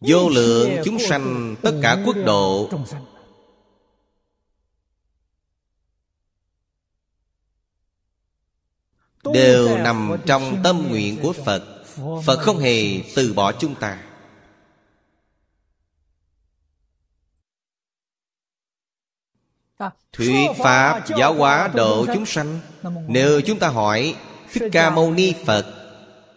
[0.00, 2.70] Vô lượng chúng sanh tất cả quốc độ
[9.32, 11.84] Đều nằm trong tâm nguyện của Phật.
[12.24, 14.13] Phật không hề từ bỏ chúng ta
[20.12, 22.60] Thuyết Pháp giáo hóa độ chúng sanh.
[23.08, 24.16] Nếu chúng ta hỏi
[24.52, 25.66] Thích Ca Mâu Ni Phật.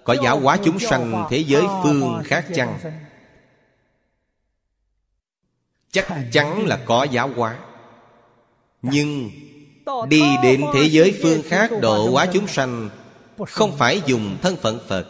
[0.04, 2.80] Có giáo hóa chúng sanh thế giới phương khác chăng?
[5.92, 7.60] Chắc chắn là có giáo hóa.
[8.82, 9.32] Nhưng
[10.08, 12.90] Đi đến thế giới phương khác độ hóa chúng sanh.
[13.48, 15.08] Không phải dùng thân phận Phật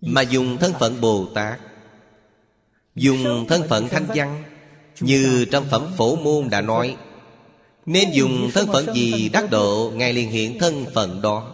[0.00, 1.60] Mà dùng thân phận Bồ Tát
[2.94, 4.44] Dùng thân phận Thanh Văn
[5.00, 6.96] như trong phẩm Phổ Môn đã nói,
[7.86, 11.52] Nên dùng thân phận gì đắc độ, Ngài liền hiện thân phận đó.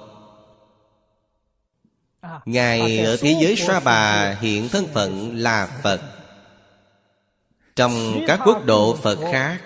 [2.44, 6.00] Ngài ở thế giới Sa Bà hiện thân phận là Phật.
[7.76, 9.60] Trong các quốc độ Phật khác,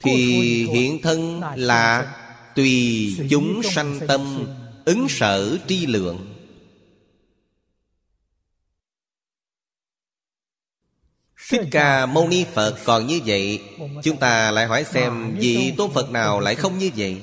[0.00, 2.14] Thì hiện thân là
[2.54, 4.46] Tùy chúng sanh tâm,
[4.84, 6.31] Ứng sở tri lượng.
[11.52, 13.62] Thích Ca Mâu Ni Phật còn như vậy,
[14.02, 17.20] Chúng ta lại hỏi xem Vị Tôn Phật nào lại không như vậy.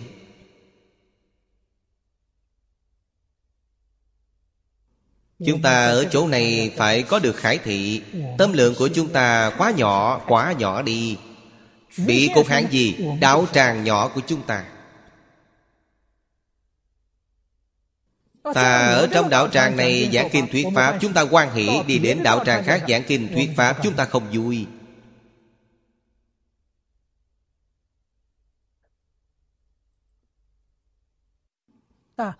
[5.45, 8.01] Chúng ta ở chỗ này phải có được khải thị.
[8.37, 11.17] Tâm lượng của chúng ta quá nhỏ Quá nhỏ đi.
[11.97, 12.95] Bị cục hạn gì?
[13.19, 14.65] Đạo tràng nhỏ của chúng ta.
[18.53, 21.99] Ta ở trong đạo tràng này giảng kinh thuyết Pháp Chúng ta quan hỷ đi
[21.99, 24.65] đến đạo tràng khác giảng kinh thuyết Pháp Chúng ta không vui.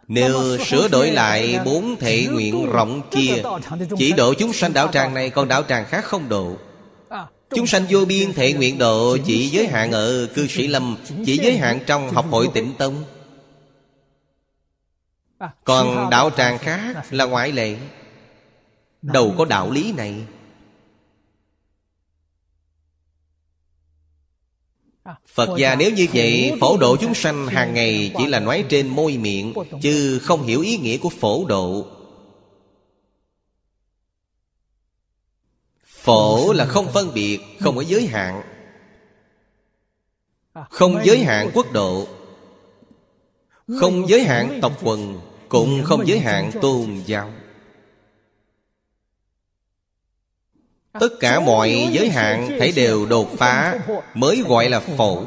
[0.08, 3.44] Nếu sửa đổi lại bốn thể nguyện rộng kia
[3.98, 6.58] Chỉ độ chúng sanh đạo tràng này Còn đạo tràng khác không độ.
[7.56, 11.38] Chúng sanh vô biên thể nguyện độ Chỉ giới hạn ở cư sĩ lâm Chỉ
[11.38, 13.04] giới hạn trong học hội tịnh tông
[15.64, 17.78] Còn đạo tràng khác là ngoại lệ.
[19.02, 20.26] Đâu có đạo lý này.
[25.28, 28.88] Phật gia nếu như vậy Phổ độ chúng sanh hàng ngày Chỉ là nói trên
[28.88, 31.86] môi miệng Chứ không hiểu ý nghĩa của phổ độ.
[35.86, 38.42] Phổ là không phân biệt Không có giới hạn.
[40.70, 42.08] Không giới hạn quốc độ.
[43.80, 47.34] Không giới hạn tộc quần Cũng không giới hạn tôn giáo.
[50.92, 53.80] Tất cả mọi giới hạn thấy đều đột phá
[54.14, 55.26] Mới gọi là phổ.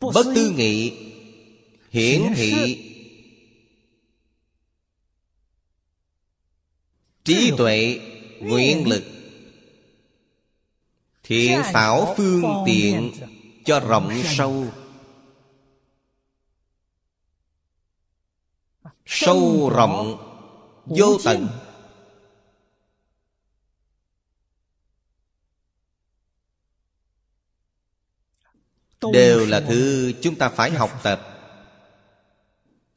[0.00, 1.04] Bất tư nghị
[1.90, 2.84] Hiển thị.
[7.24, 8.00] Trí tuệ
[8.40, 9.17] Nguyện lực
[11.28, 13.12] Thiện xảo phương tiện
[13.64, 14.66] Cho rộng sâu.
[19.06, 20.24] Sâu rộng
[20.84, 21.48] Vô tận.
[29.12, 31.20] Đều là thứ chúng ta phải học tập.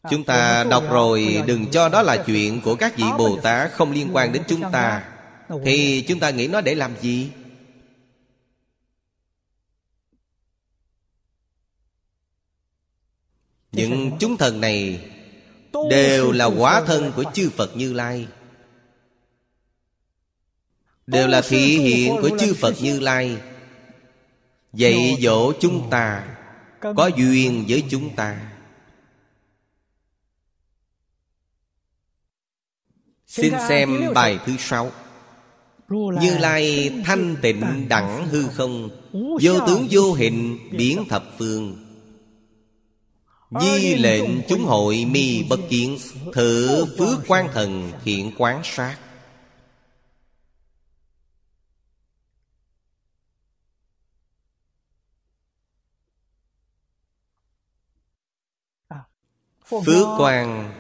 [0.09, 3.91] Chúng ta đọc rồi Đừng cho đó là chuyện của các vị Bồ Tát Không
[3.91, 5.07] liên quan đến chúng ta.
[5.65, 7.31] Thì chúng ta nghĩ nó để làm gì
[13.71, 14.99] Những chúng thần này
[15.89, 18.27] Đều là quả thân của chư Phật Như Lai.
[21.07, 23.37] Đều là thị hiện của chư Phật Như Lai.
[24.73, 26.37] Dạy dỗ chúng ta
[26.79, 28.51] Có duyên với chúng ta.
[33.27, 34.91] Xin xem bài thứ sáu.
[35.89, 38.89] Như Lai thanh tịnh đẳng hư không
[39.41, 41.90] Vô tướng vô hình biến thập phương
[43.59, 45.97] Di lệnh chúng hội mi bất kiến
[46.33, 48.97] Thử phước quan thần thiện quán sát.
[59.65, 60.73] Phước quan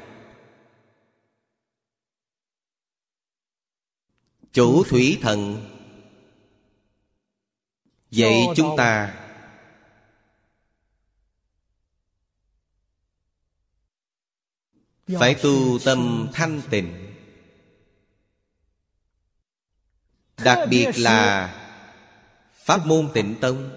[4.53, 5.67] Chủ thủy thần
[8.11, 9.20] Dạy chúng ta
[15.19, 17.13] Phải tu tâm thanh tịnh.
[20.43, 21.53] Đặc biệt là
[22.53, 23.69] Pháp môn tịnh tông.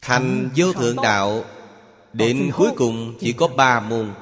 [0.00, 1.44] Thành vô thượng đạo
[2.12, 4.14] Đến cuối cùng chỉ có ba môn.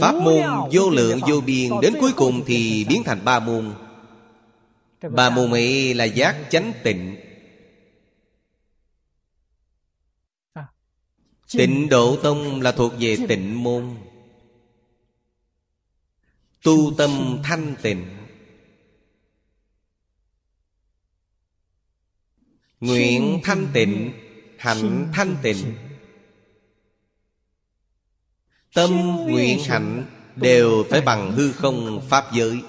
[0.00, 0.42] Pháp môn
[0.72, 3.74] vô lượng vô biên Đến cuối cùng thì biến thành ba môn.
[5.10, 7.29] Ba môn ấy là giác chánh tịnh
[11.52, 13.96] Tịnh Độ Tông là thuộc về tịnh môn.
[16.62, 18.06] Tu tâm thanh tịnh.
[22.80, 24.12] Nguyện thanh tịnh
[24.58, 25.74] Hạnh thanh tịnh.
[28.74, 28.90] Tâm
[29.26, 32.62] nguyện hạnh Đều phải bằng hư không Pháp giới.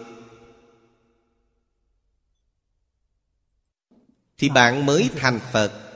[4.38, 5.91] Thì bạn mới thành Phật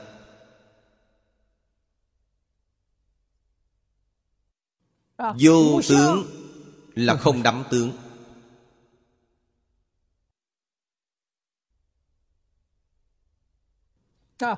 [5.18, 6.26] Vô tướng
[6.94, 7.92] là không đắm tướng.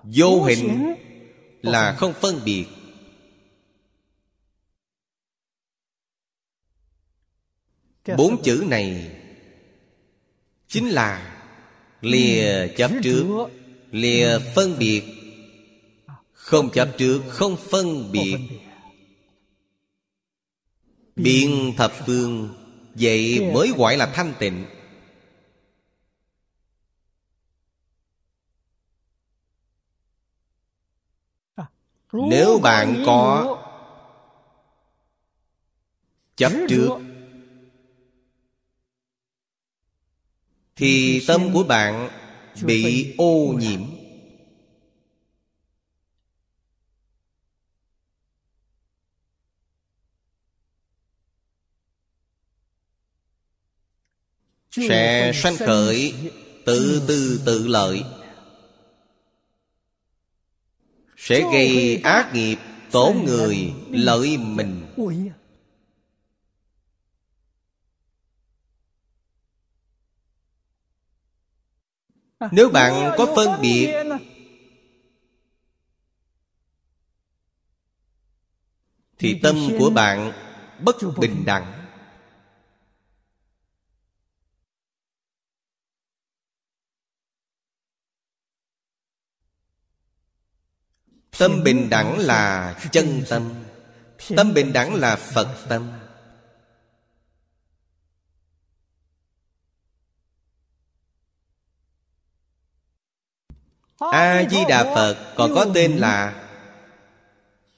[0.02, 0.94] Vô hình
[1.62, 2.66] là không phân biệt.
[8.16, 9.14] Bốn chữ này
[10.68, 11.34] Chính là
[12.00, 13.48] Lìa chấp trước
[13.90, 15.02] Lìa phân biệt.
[16.32, 18.67] Không chấp trước Không phân biệt
[21.18, 22.54] Biện thập phương
[22.94, 24.66] Vậy mới gọi là thanh tịnh.
[32.12, 33.58] Nếu bạn có
[36.36, 36.88] Chấp trước
[40.76, 42.08] Thì tâm của bạn
[42.62, 43.97] Bị ô nhiễm
[54.88, 56.14] Sẽ sanh khởi
[56.66, 58.04] Tự tư tự lợi.
[61.16, 62.58] Sẽ gây ác nghiệp
[62.90, 64.86] Tổn người lợi mình.
[72.52, 73.94] Nếu bạn có phân biệt
[79.18, 80.32] Thì tâm của bạn
[80.84, 81.77] bất bình đẳng
[91.38, 93.54] Tâm bình đẳng là chân tâm.
[94.36, 95.92] Tâm bình đẳng là Phật tâm.
[103.98, 106.44] A-di-đà Phật còn có tên là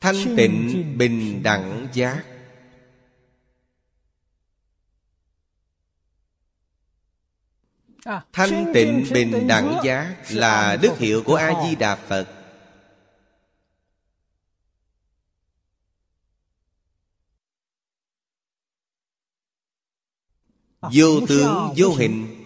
[0.00, 2.24] Thanh tịnh bình đẳng giác.
[8.32, 12.39] Thanh tịnh bình đẳng giác Là đức hiệu của A-di-đà Phật.
[20.92, 22.36] Vô tướng vô hình.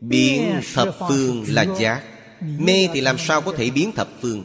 [0.00, 2.02] Biến thập phương là giác.
[2.40, 4.44] Mê thì làm sao có thể biến thập phương?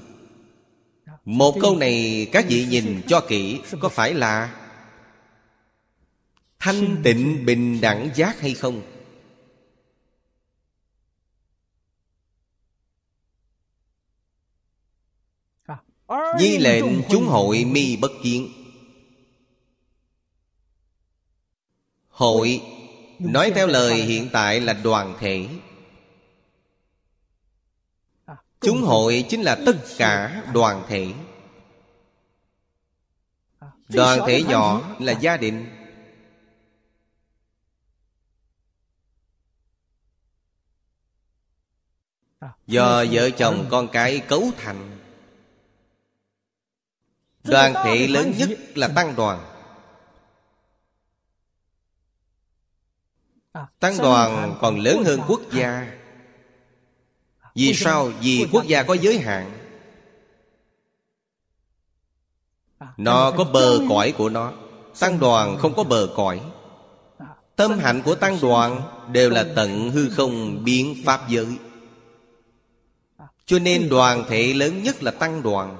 [1.25, 4.53] Một câu này các vị nhìn cho kỹ Có phải là
[6.59, 8.81] Thanh tịnh bình đẳng giác hay không?
[16.39, 18.49] Nhi lệnh chúng hội mi bất kiến.
[22.09, 22.61] Hội
[23.19, 25.47] Nói theo lời hiện tại là đoàn thể.
[28.61, 31.13] Chúng hội chính là tất cả đoàn thể.
[33.89, 35.65] Đoàn thể nhỏ là gia đình.
[42.67, 44.97] Do vợ chồng con cái cấu thành.
[47.43, 49.56] Đoàn thể lớn nhất là tăng đoàn
[53.53, 55.93] Tăng đoàn còn lớn hơn quốc gia.
[57.55, 58.11] Vì sao?
[58.21, 59.51] Vì quốc gia có giới hạn.
[62.97, 64.53] Nó có bờ cõi của nó.
[64.99, 66.41] Tăng đoàn không có bờ cõi.
[67.55, 68.81] Tâm hạnh của tăng đoàn
[69.11, 71.57] Đều là tận hư không biến pháp giới.
[73.45, 75.77] Cho nên đoàn thể lớn nhất là tăng đoàn.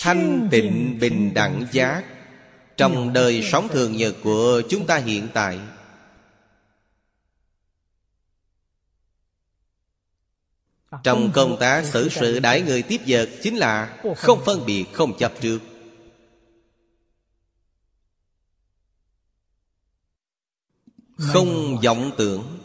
[0.00, 2.04] Thanh tịnh bình đẳng giác
[2.82, 5.60] trong đời sống thường nhật của chúng ta hiện tại.
[11.04, 15.18] Trong công tác xử sự đãi người tiếp vật chính là không phân biệt, không
[15.18, 15.58] chấp trước.
[21.16, 22.58] Không vọng tưởng.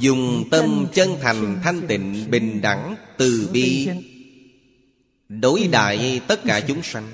[0.00, 3.88] Dùng tâm chân thành thanh tịnh bình đẳng từ bi.
[5.28, 7.12] Đối đại tất cả chúng sanh.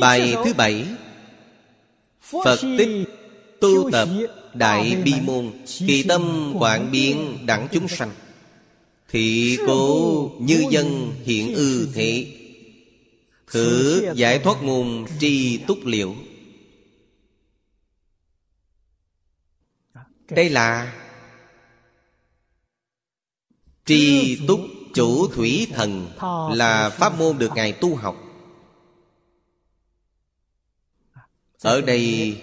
[0.00, 0.86] Bài thứ bảy
[2.20, 3.08] Phật tích
[3.60, 4.08] tu tập
[4.54, 8.10] đại bi môn Kỳ tâm quảng biến đẳng chúng sanh.
[9.08, 12.40] Thị cố như dân hiện ư thị
[13.54, 16.14] Thử giải thoát nguồn tri túc liệu.
[20.30, 21.00] Đây là
[23.84, 24.60] Tri túc
[24.94, 26.10] chủ thủy thần
[26.52, 28.16] Là pháp môn được Ngài tu học.
[31.60, 32.36] Ở đây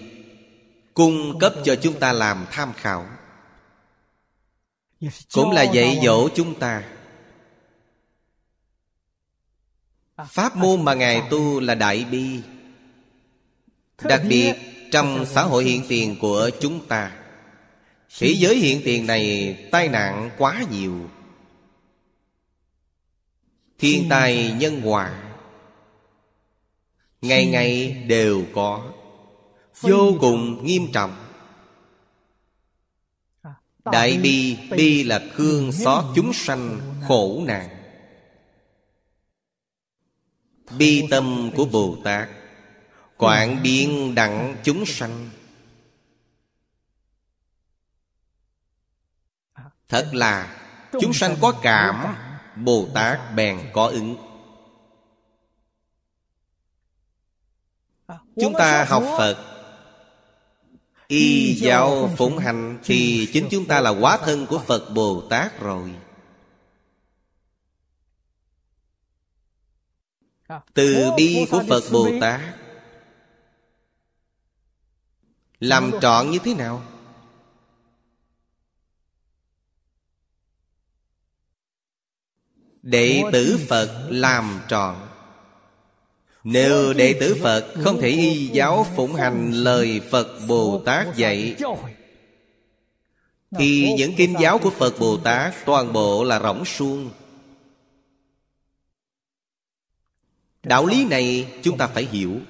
[0.94, 3.06] Cung cấp cho chúng ta làm tham khảo.
[5.32, 7.01] Cũng là dạy dỗ chúng ta
[10.28, 12.40] Pháp môn mà Ngài tu là Đại Bi.
[14.04, 14.54] Đặc biệt
[14.90, 17.12] trong xã hội hiện tiền của chúng ta,
[18.18, 21.10] Thế giới hiện tiền này tai nạn quá nhiều.
[23.78, 25.22] Thiên tai, nhân hòa,
[27.22, 28.92] Ngày ngày đều có,
[29.80, 31.16] Vô cùng nghiêm trọng.
[33.84, 37.81] Đại bi Bi là thương xót chúng sanh khổ nạn.
[40.78, 42.28] Bi tâm của Bồ Tát
[43.16, 45.30] Quảng biến đẳng chúng sanh.
[49.88, 50.62] Thật là,
[51.00, 52.16] Chúng sanh có cảm
[52.56, 54.16] Bồ Tát bèn có ứng.
[58.40, 59.36] Chúng ta học Phật,
[61.06, 65.60] Y giáo phụng hành Thì chính chúng ta là quá thân của Phật Bồ Tát
[65.60, 65.94] rồi.
[70.74, 72.40] Từ bi của Phật Bồ Tát.
[75.60, 76.82] Làm trọn như thế nào?
[82.82, 84.96] Đệ tử Phật làm trọn.
[86.44, 91.56] Nếu đệ tử Phật không thể y giáo phụng hành lời Phật Bồ Tát dạy
[93.58, 97.10] Thì những kinh giáo của Phật Bồ Tát toàn bộ là rỗng suông
[100.62, 102.40] Đạo lý này chúng ta phải hiểu.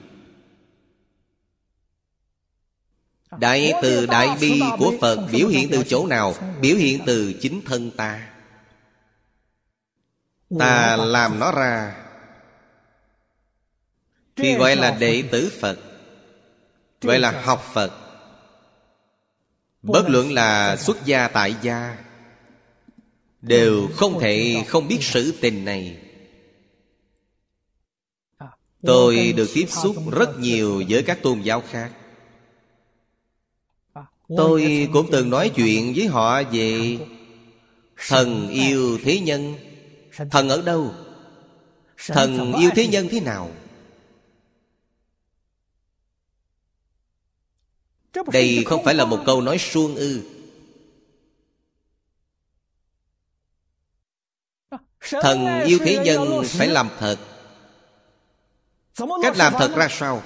[3.38, 6.34] Đại từ đại bi của Phật biểu hiện từ chỗ nào?
[6.60, 8.28] Biểu hiện từ chính thân ta.
[10.58, 11.96] Ta làm nó ra.
[14.36, 15.78] Thì gọi là đệ tử Phật,
[17.00, 17.92] Gọi là học Phật,
[19.82, 21.96] Bất luận là xuất gia tại gia,
[23.40, 26.01] Đều không thể không biết sự tình này.
[28.82, 31.92] Tôi được tiếp xúc rất nhiều với các tôn giáo khác.
[34.36, 36.98] Tôi cũng từng nói chuyện với họ về
[38.08, 39.54] Thần yêu thế nhân.
[40.30, 40.94] Thần ở đâu?
[42.06, 43.50] Thần yêu thế nhân thế nào?
[48.32, 50.22] Đây không phải là một câu nói suông ư.
[55.10, 57.31] Thần yêu thế nhân phải làm thật
[59.22, 60.22] Cách làm thật ra sao?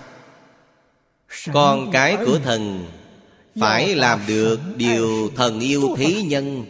[1.52, 2.86] Con cái của thần
[3.60, 6.64] Phải làm được điều thần yêu thế nhân.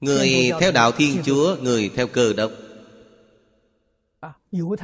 [0.00, 2.50] Người theo đạo Thiên Chúa Người theo cơ đốc.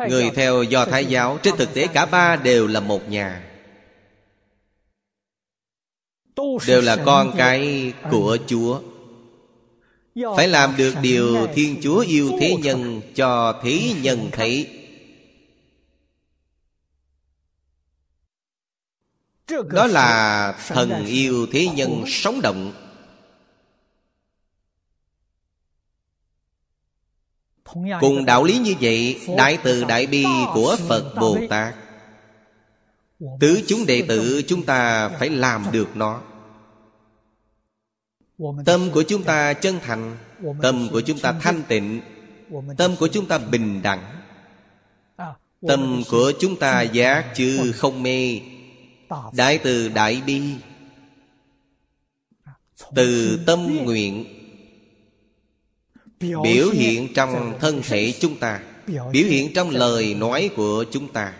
[0.08, 3.48] Người theo Do Thái giáo Trên thực tế cả ba đều là một nhà.
[6.66, 8.80] Đều là con cái của Chúa
[10.14, 14.78] Phải làm được điều Thiên Chúa yêu thế nhân Cho thế nhân thấy.
[19.70, 22.72] Đó là thần yêu thế nhân sống động.
[28.00, 30.24] Cùng đạo lý như vậy Đại từ đại bi
[30.54, 31.74] của Phật Bồ Tát.
[33.40, 36.22] Tứ chúng đệ tử chúng ta phải làm được nó
[38.64, 40.16] Tâm của chúng ta chân thành
[40.62, 42.00] Tâm của chúng ta thanh tịnh
[42.76, 44.04] Tâm của chúng ta bình đẳng.
[45.68, 48.40] Tâm của chúng ta giác chư không mê.
[49.32, 50.42] Đại từ đại bi.
[52.94, 54.24] Từ tâm nguyện.
[56.20, 58.60] Biểu hiện trong thân thể chúng ta.
[58.86, 61.34] Biểu hiện trong lời nói của chúng ta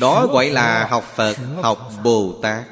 [0.00, 2.64] đó gọi là học phật học bồ tát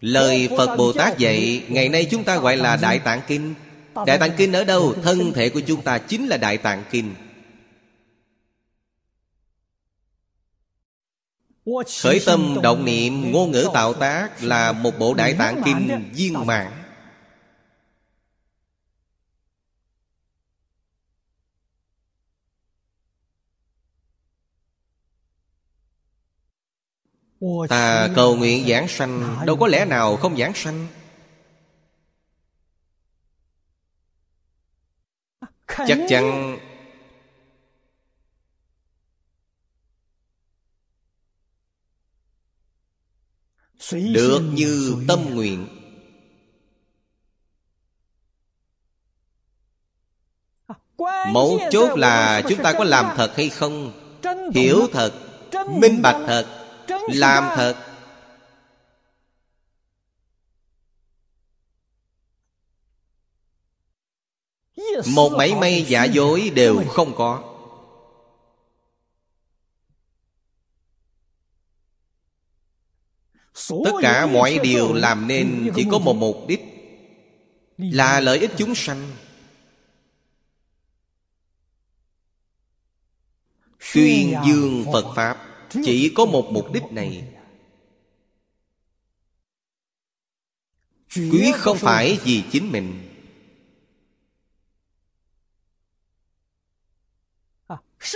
[0.00, 3.54] lời phật bồ tát dạy ngày nay chúng ta gọi là đại tạng kinh.
[4.06, 4.94] Đại tạng kinh ở đâu?
[5.02, 7.14] Thân thể của chúng ta chính là đại tạng kinh.
[12.02, 16.46] Khởi tâm động niệm ngôn ngữ tạo tác Là một bộ đại tạng kinh viên
[16.46, 16.83] mãn
[27.68, 29.36] Ta cầu nguyện giảng sanh.
[29.46, 30.86] Đâu có lẽ nào không giảng sanh.
[35.86, 36.58] Chắc chắn
[43.92, 45.66] Được như tâm nguyện.
[51.32, 53.92] Mấu chốt là chúng ta có làm thật hay không?
[54.54, 55.12] Hiểu thật
[55.68, 56.63] Minh bạch thật
[57.08, 57.76] làm thật.
[65.06, 67.50] Một mảy may giả dối đều không có.
[73.84, 76.60] Tất cả mọi điều làm nên chỉ có một mục đích
[77.78, 79.10] là lợi ích chúng sanh.
[83.94, 85.53] Tuyên dương phật pháp
[85.84, 87.24] chỉ có một mục đích này.
[91.16, 93.10] Quý không phải vì chính mình.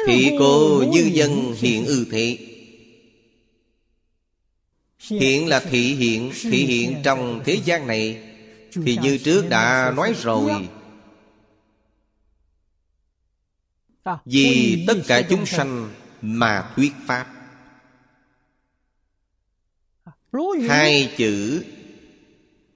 [0.07, 2.39] Thị cô như dân hiện ư thế
[4.99, 8.35] hiện là thị hiện thị hiện trong thế gian này.
[8.73, 10.69] Thì như trước đã nói rồi.
[14.25, 15.91] vì tất cả chúng sanh
[16.23, 17.38] mà thuyết pháp
[20.69, 21.65] Hai chữ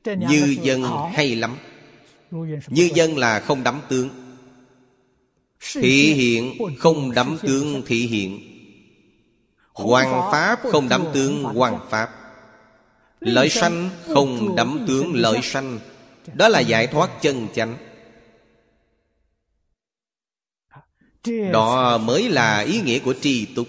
[0.05, 0.83] Như dân
[1.15, 1.57] hay lắm.
[2.69, 4.09] Như dân là không đắm tướng.
[5.75, 8.41] Thị hiện không đắm tướng thị hiện.
[9.73, 12.11] Hoàng Pháp không đắm tướng hoàng Pháp.
[13.21, 15.79] Lợi sanh không đắm tướng lợi sanh.
[16.35, 17.77] Đó là giải thoát chân chánh.
[21.53, 23.67] Đó mới là ý nghĩa của tri túc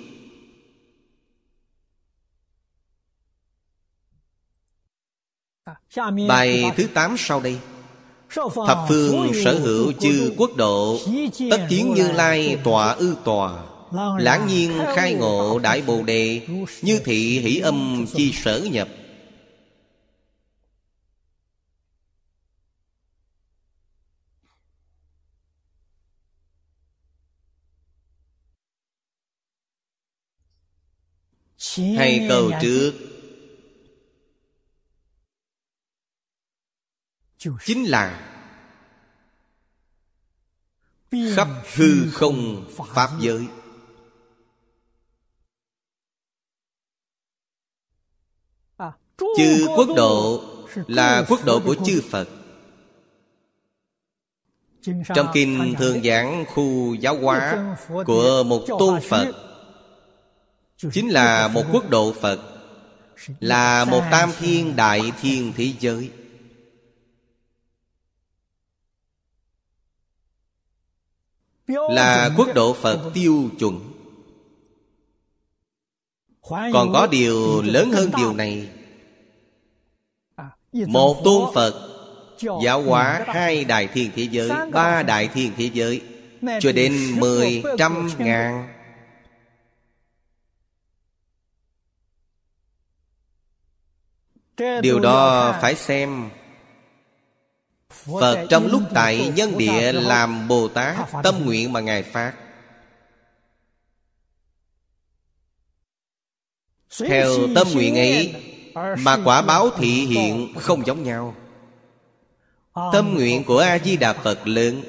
[6.28, 7.60] Bài thứ 8 sau đây.
[8.68, 11.00] Thập phương sở hữu chư quốc độ.
[11.52, 13.64] Tất kiến như lai tọa ư tòa.
[14.18, 16.48] Lãng nhiên khai ngộ đại bồ đề.
[16.82, 18.88] Như thị hỷ âm chi sở nhập.
[31.98, 33.13] Hay câu trước
[37.66, 38.30] chính là
[41.36, 43.48] khắp hư không pháp giới.
[49.38, 50.44] Chư quốc độ
[50.88, 52.30] là quốc độ của chư phật.
[55.16, 57.76] Trong kinh thường giảng khu giáo hóa
[58.06, 59.32] của một tôn phật
[60.92, 62.40] chính là một quốc độ phật
[63.40, 66.12] là một tam thiên đại thiên thế giới
[71.68, 73.80] là quốc độ phật tiêu chuẩn.
[76.50, 78.70] Còn có điều lớn hơn điều này.
[80.88, 81.90] Một tôn phật
[82.64, 86.02] giáo hóa hai đại thiên thế giới ba đại thiên thế giới
[86.60, 88.70] cho đến mười trăm ngàn.
[94.82, 96.30] Điều đó phải xem
[98.06, 102.34] Phật trong lúc tại nhân địa làm Bồ Tát Tâm nguyện mà Ngài phát.
[107.00, 108.36] Theo tâm nguyện ấy
[108.98, 111.36] Mà quả báo thị hiện không giống nhau.
[112.94, 114.82] Tâm nguyện của A-di-đà Phật lớn.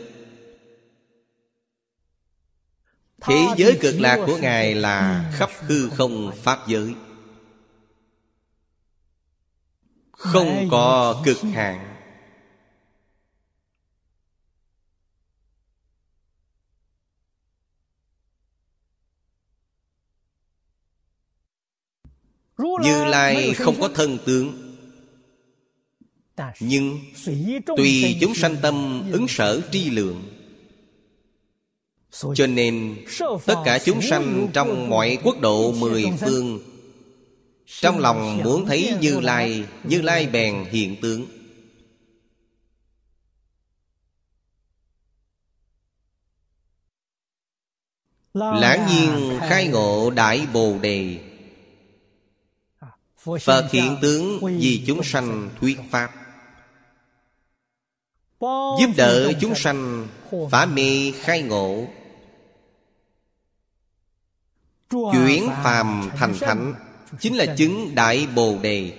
[3.21, 6.95] Thế giới cực lạc của Ngài là khắp hư không Pháp giới.
[10.13, 11.94] Không có cực hạn
[22.59, 24.61] Như Lai không có thân tướng.
[26.61, 26.99] Nhưng
[27.77, 30.23] Tùy chúng sanh tâm ứng sở tri lượng.
[32.35, 32.97] Cho nên
[33.47, 36.61] Tất cả chúng sanh trong mọi quốc độ mười phương
[37.67, 41.27] Trong lòng muốn thấy Như Lai Như Lai bèn hiện tướng.
[48.35, 51.19] Lãng nhiên khai ngộ đại bồ đề
[53.25, 56.13] Phật hiện tướng vì chúng sanh thuyết Pháp.
[58.81, 60.09] Giúp đỡ chúng sanh
[60.51, 61.87] phá mê khai ngộ.
[64.91, 66.75] Chuyển phàm thành thánh
[67.21, 68.99] Chính là chứng Đại Bồ Đề.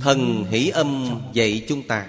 [0.00, 2.08] Thần hỷ âm dạy chúng ta.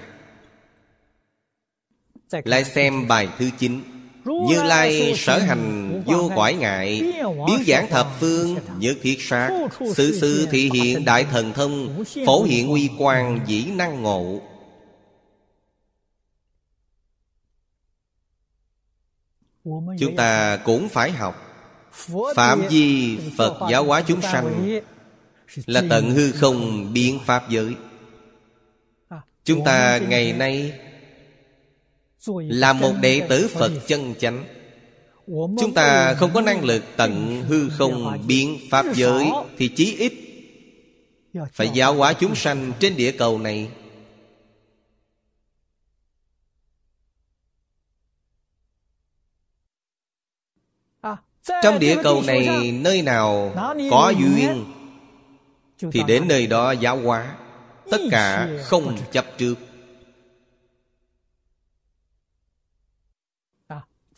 [2.31, 7.13] Lại xem bài thứ 9 Như Lai sở hành vô quải ngại
[7.47, 9.67] Biến giảng thập phương nhất thiết sát.
[9.95, 14.41] Sự sự thị hiện đại thần thông Phổ hiện uy quang dĩ năng ngộ.
[19.99, 21.45] Chúng ta cũng phải học.
[22.35, 24.79] Phạm vi Phật giáo hóa chúng sanh
[25.65, 27.75] Là tận hư không biến Pháp giới.
[29.43, 30.79] Chúng ta ngày nay
[32.27, 34.45] Là một đệ tử Phật chân chánh.
[35.59, 40.13] Chúng ta không có năng lực tận hư không biến Pháp giới Thì chí ít
[41.51, 43.69] Phải giáo hóa chúng sanh trên địa cầu này.
[51.63, 53.53] Trong địa cầu này nơi nào
[53.91, 54.65] có duyên
[55.91, 57.35] Thì đến nơi đó giáo hóa.
[57.91, 59.55] Tất cả không chấp trước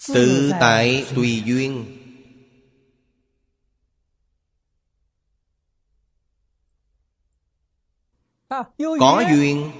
[0.07, 1.97] Tự tại tùy duyên.
[8.99, 9.71] Có duyên.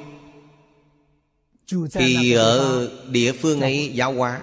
[1.92, 4.42] Thì ở địa phương ấy giáo hóa.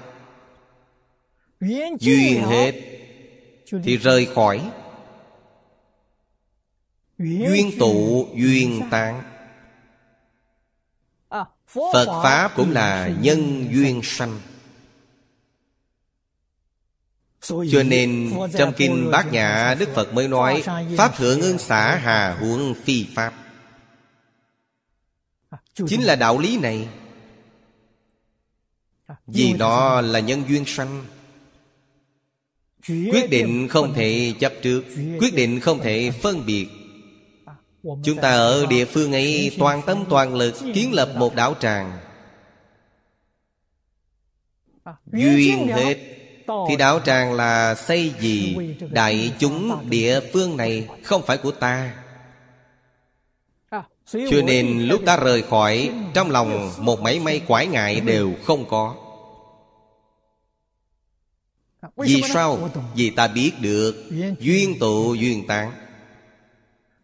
[2.01, 2.73] Duyên hết.
[3.85, 4.71] Thì rời khỏi.
[7.19, 9.23] Duyên tụ duyên tán.
[11.67, 14.41] Phật Pháp cũng là nhân duyên sanh
[17.49, 20.63] Cho nên trong Kinh Bát Nhã Đức Phật mới nói
[20.97, 23.35] Pháp thượng ương xả hà huống phi Pháp.
[25.75, 26.89] Chính là đạo lý này.
[29.27, 31.05] Vì nó là nhân duyên sanh.
[32.89, 34.85] Quyết định không thể chấp trước
[35.19, 36.69] Quyết định không thể phân biệt.
[37.83, 41.99] Chúng ta ở địa phương ấy toàn tâm toàn lực kiến lập một đảo tràng.
[45.13, 46.18] Duyên hết
[46.69, 48.57] thì đạo tràng là xây gì?
[48.91, 51.95] Đại chúng địa phương này không phải của ta.
[54.13, 58.69] Cho nên lúc ta rời khỏi, Trong lòng một mấy may quải ngại đều không
[58.69, 58.95] có.
[61.97, 62.71] Vì sao?
[62.95, 64.11] Vì ta biết được
[64.41, 65.73] Duyên tụ, duyên tán.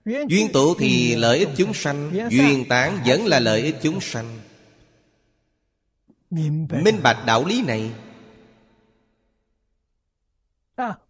[0.04, 4.38] Duyên tụ thì lợi ích chúng sanh, Duyên tán vẫn là lợi ích chúng sanh.
[6.70, 7.90] Minh bạch đạo lý này.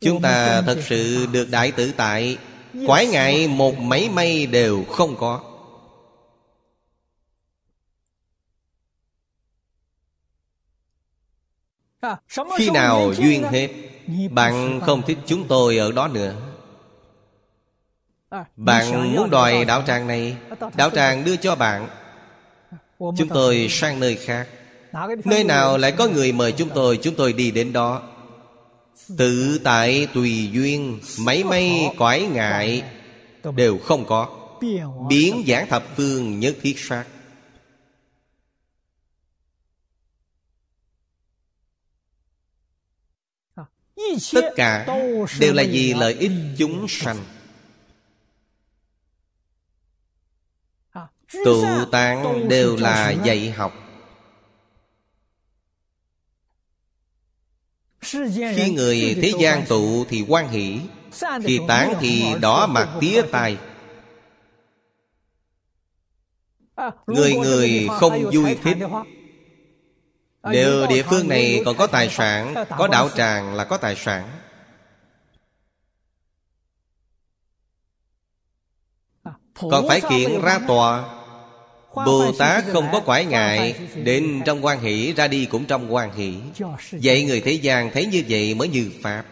[0.01, 2.39] Chúng ta thật sự được đại tự tại.
[2.87, 5.41] Quái ngại một mấy may đều không có.
[12.57, 13.69] Khi nào duyên hết
[14.31, 16.35] Bạn không thích chúng tôi ở đó nữa.
[18.57, 20.37] Bạn muốn đòi đạo tràng này
[20.77, 21.89] Đạo tràng đưa cho bạn.
[22.99, 24.49] Chúng tôi sang nơi khác.
[25.25, 28.14] Nơi nào lại có người mời chúng tôi Chúng tôi đi đến đó
[29.19, 32.83] Tự tại tùy duyên Mấy may quải ngại,
[33.57, 34.41] Đều không có.
[35.09, 37.05] Biến giảng thập phương nhất thiết sát.
[44.33, 44.87] Tất cả
[45.41, 47.25] đều là vì lợi ích chúng sanh.
[51.45, 53.84] Tụ tán đều là dạy học.
[58.05, 60.81] Khi người thế gian tụ thì quan hỷ
[61.45, 63.59] Khi tán thì đỏ mặt tía tai.
[67.07, 68.77] Người người không vui thích.
[70.43, 74.29] nếu địa phương này còn có tài sản Có đạo tràng là có tài sản.
[79.55, 81.14] Còn phải kiện ra tòa
[81.95, 86.15] Bồ Tát không có quải ngại Đến trong quan hỷ ra đi cũng trong quan
[86.17, 86.35] hỷ.
[86.91, 89.25] Vậy người thế gian thấy như vậy mới như Pháp.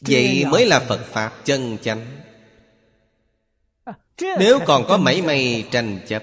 [0.00, 2.06] Vậy mới là Phật Pháp chân chánh.
[4.20, 6.22] Nếu còn có mảy may tranh chấp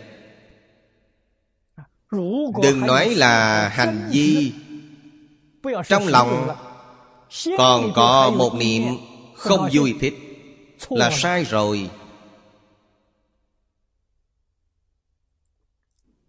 [2.64, 4.54] Đừng nói là hành vi.
[5.88, 6.48] Trong lòng
[7.58, 8.84] Còn có một niệm
[9.36, 10.14] Không vui thích
[10.90, 11.90] Là sai rồi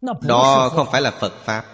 [0.03, 1.67] Đó không phải là Phật Pháp.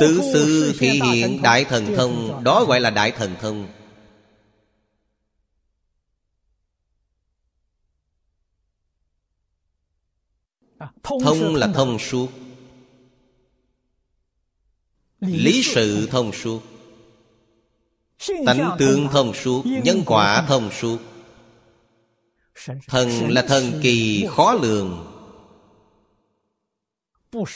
[0.00, 2.44] Xứ xứ thị hiện đại thần thông.
[2.44, 3.68] Đó gọi là đại thần thông.
[11.02, 12.28] Thông là thông suốt.
[15.20, 16.62] Lý sự thông suốt.
[18.46, 19.62] Tánh tương thông suốt.
[19.84, 20.98] Nhân quả thông suốt
[22.88, 25.12] Thần là thần kỳ khó lường.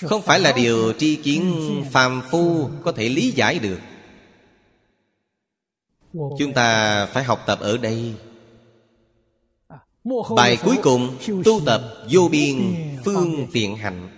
[0.06, 1.54] Không phải là điều tri kiến
[1.92, 3.78] phàm phu Có thể lý giải được.
[6.12, 8.14] Chúng ta phải học tập ở đây.
[10.36, 12.74] Bài cuối cùng Tu tập vô biên
[13.04, 14.08] phương tiện hạnh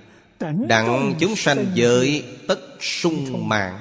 [0.69, 3.79] Đặng chúng sanh giới tất sung mạng.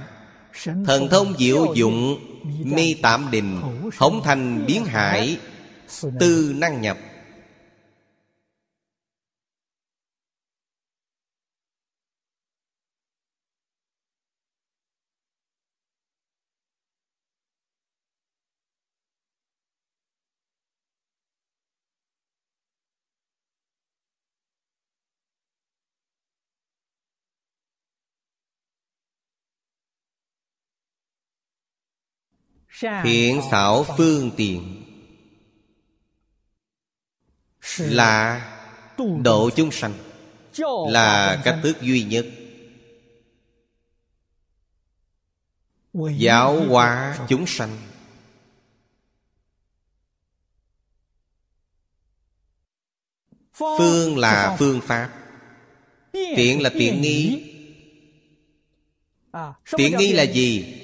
[0.64, 2.19] Thần thông diệu dụng
[2.64, 3.61] Mi tạm đình
[3.98, 5.38] Hống thành biến hải
[6.19, 6.97] Tư năng nhập.
[33.03, 34.80] Thiện xảo phương tiện
[37.77, 38.48] là
[39.23, 39.93] độ chúng sanh,
[40.89, 42.26] Là cách thức duy nhất.
[46.18, 47.77] Giáo hóa chúng sanh.
[53.53, 55.14] Phương là phương pháp.
[56.11, 57.48] Tiện là tiện nghi.
[59.77, 60.77] Tiện nghi là gì?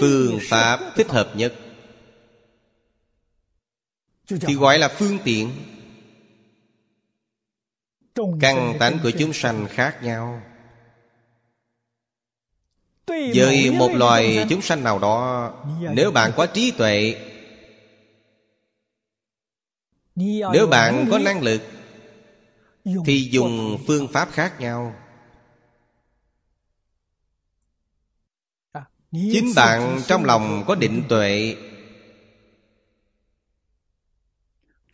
[0.00, 1.54] phương pháp thích hợp nhất.
[4.28, 5.52] Thì gọi là phương tiện
[8.40, 10.42] căn tánh của chúng sanh khác nhau.
[13.34, 15.52] Với một loài chúng sanh nào đó
[15.94, 17.26] nếu bạn có trí tuệ
[20.52, 21.62] nếu bạn có năng lực
[23.06, 24.94] thì dùng phương pháp khác nhau.
[29.12, 31.56] Chính bạn trong lòng có định tuệ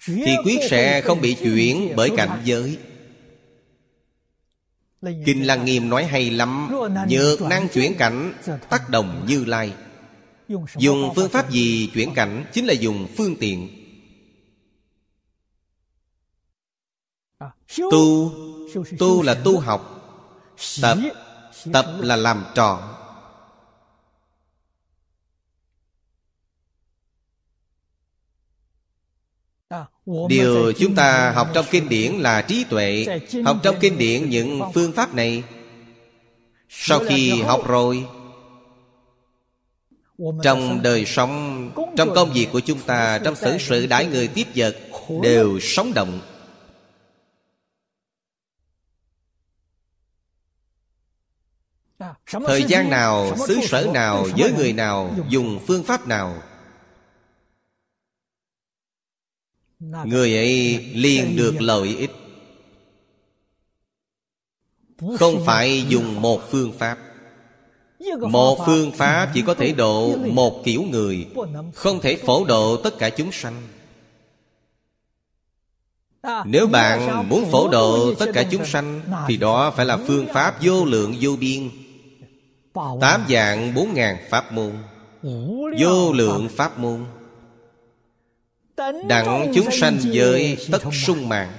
[0.06, 2.78] thì quyết sẽ không bị chuyển bởi cảnh giới
[5.02, 6.72] kinh lăng nghiêm nói hay lắm
[7.08, 8.34] nhược năng chuyển cảnh
[8.70, 9.72] tác động như lai.
[10.76, 13.68] Dùng phương pháp gì chuyển cảnh chính là dùng phương tiện.
[17.76, 18.32] Tu
[18.98, 19.92] tu là tu học.
[20.82, 20.98] Tập
[21.72, 22.82] tập là làm trọn
[30.28, 33.06] điều chúng ta học trong kinh điển là trí tuệ.
[33.44, 35.42] Học trong kinh điển những phương pháp này.
[36.68, 38.04] Sau khi học rồi
[40.42, 44.46] trong đời sống trong công việc của chúng ta trong xử sự đãi người tiếp
[44.54, 44.76] vật
[45.22, 46.20] đều sống động.
[52.46, 56.42] Thời gian nào xứ sở nào với người nào dùng phương pháp nào
[59.80, 62.10] người ấy liền được lợi ích.
[65.18, 66.98] Không phải dùng một phương pháp.
[68.20, 71.26] Một phương pháp chỉ có thể độ một kiểu người.
[71.74, 73.62] Không thể phổ độ tất cả chúng sanh.
[76.44, 80.56] Nếu bạn muốn phổ độ tất cả chúng sanh thì đó phải là phương pháp
[80.62, 81.70] vô lượng vô biên.
[83.00, 84.72] Tám dạng bốn ngàn pháp môn.
[85.80, 87.04] Vô lượng pháp môn
[89.08, 91.52] Đặng chúng sanh giới tất sung mạng.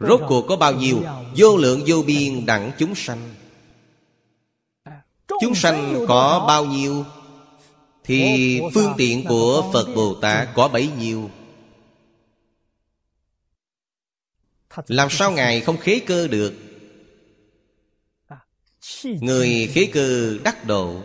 [0.00, 1.02] Rốt cuộc có bao nhiêu?
[1.36, 3.34] Vô lượng vô biên đặng chúng sanh.
[5.40, 7.04] Chúng sanh có bao nhiêu?
[8.04, 11.30] Thì phương tiện của Phật Bồ Tát có bấy nhiêu?
[14.86, 16.54] Làm sao Ngài không khế cơ được?
[19.04, 21.02] Người khế cơ đắc độ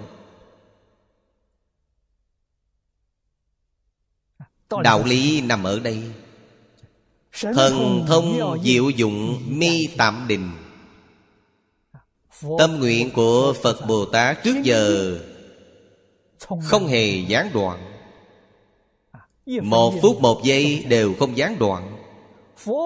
[4.84, 6.04] đạo lý nằm ở đây.
[7.42, 10.52] Thần thông diệu dụng mi tạm định.
[12.60, 15.16] Tâm nguyện của phật bồ tát trước giờ
[16.62, 17.80] không hề gián đoạn.
[19.62, 21.98] Một phút một giây đều không gián đoạn.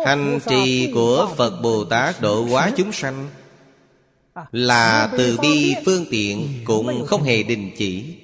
[0.05, 3.29] Hành trì của phật bồ tát độ hóa chúng sanh
[4.51, 8.20] là từ bi phương tiện cũng không hề đình chỉ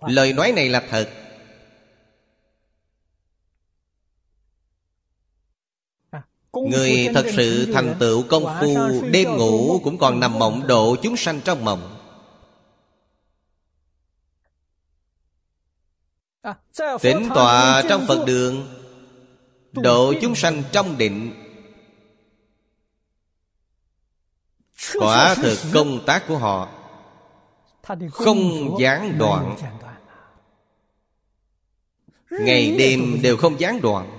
[0.00, 1.10] lời nói này là thật.
[6.52, 11.16] Người thật sự thành tựu công phu Đêm ngủ cũng còn nằm mộng độ chúng
[11.16, 11.92] sanh trong mộng.
[17.02, 18.68] Tĩnh tọa trong Phật đường
[19.72, 21.32] Độ chúng sanh trong định.
[24.94, 26.75] Quả thực công tác của họ
[28.12, 29.56] Không gián đoạn.
[32.30, 34.12] Ngày đêm đều không gián đoạn.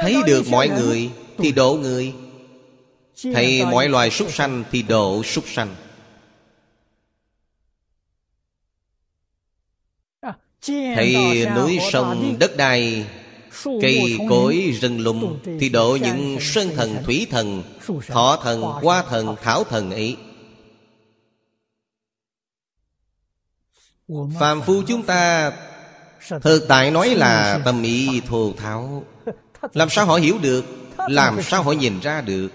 [0.00, 2.14] Thấy được mọi người Thì độ người.
[3.22, 5.76] Thấy mọi loài súc sanh Thì độ súc sanh.
[10.66, 13.06] Thấy núi sông đất đai
[13.64, 17.62] Cây cối rừng lùng Thì độ những sơn thần thủy thần,
[18.08, 20.16] Thọ thần, hoa thần, thảo thần ấy.
[24.40, 25.52] Phàm phu chúng ta,
[26.42, 29.04] Thực tại nói là tâm ý thô tháo.
[29.74, 30.64] Làm sao họ hiểu được,
[31.08, 32.48] Làm sao họ nhìn ra được?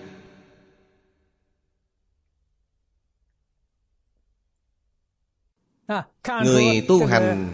[6.43, 7.49] Người tu hành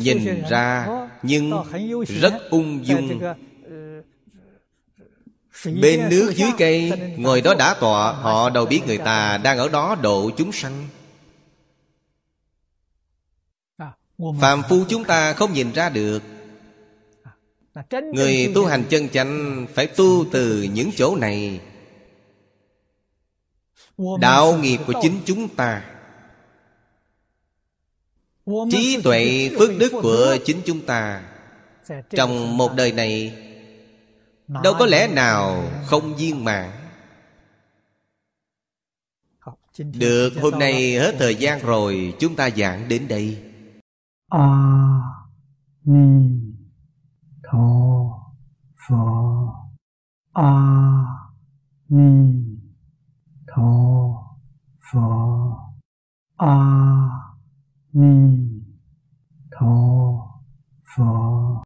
[0.00, 0.88] nhìn ra
[1.22, 1.52] Nhưng
[2.20, 3.20] rất ung dung
[5.82, 9.68] Bên nước dưới cây Ngồi đó đã tọa Họ đâu biết người ta đang ở
[9.68, 10.88] đó độ chúng sanh
[14.40, 16.22] Phạm phu chúng ta không nhìn ra được
[17.90, 21.60] Người tu hành chân chánh Phải tu từ những chỗ này
[24.20, 25.93] Đạo nghiệp của chính chúng ta
[28.70, 31.22] trí tuệ phước đức của chính chúng ta
[32.10, 33.38] trong một đời này
[34.48, 36.70] đâu có lẽ nào không viên mãn.
[39.78, 43.42] Được hôm nay hết thời gian rồi chúng ta giảng đến đây.
[44.28, 45.00] A à,
[45.84, 46.30] ni
[47.42, 47.58] tho
[48.88, 49.06] pho
[50.32, 51.04] a à,
[51.88, 52.32] ni
[53.46, 53.72] tho
[54.92, 55.10] pho
[56.36, 57.13] a à,
[57.96, 58.60] 弥
[59.52, 60.18] 陀
[60.82, 61.60] 佛。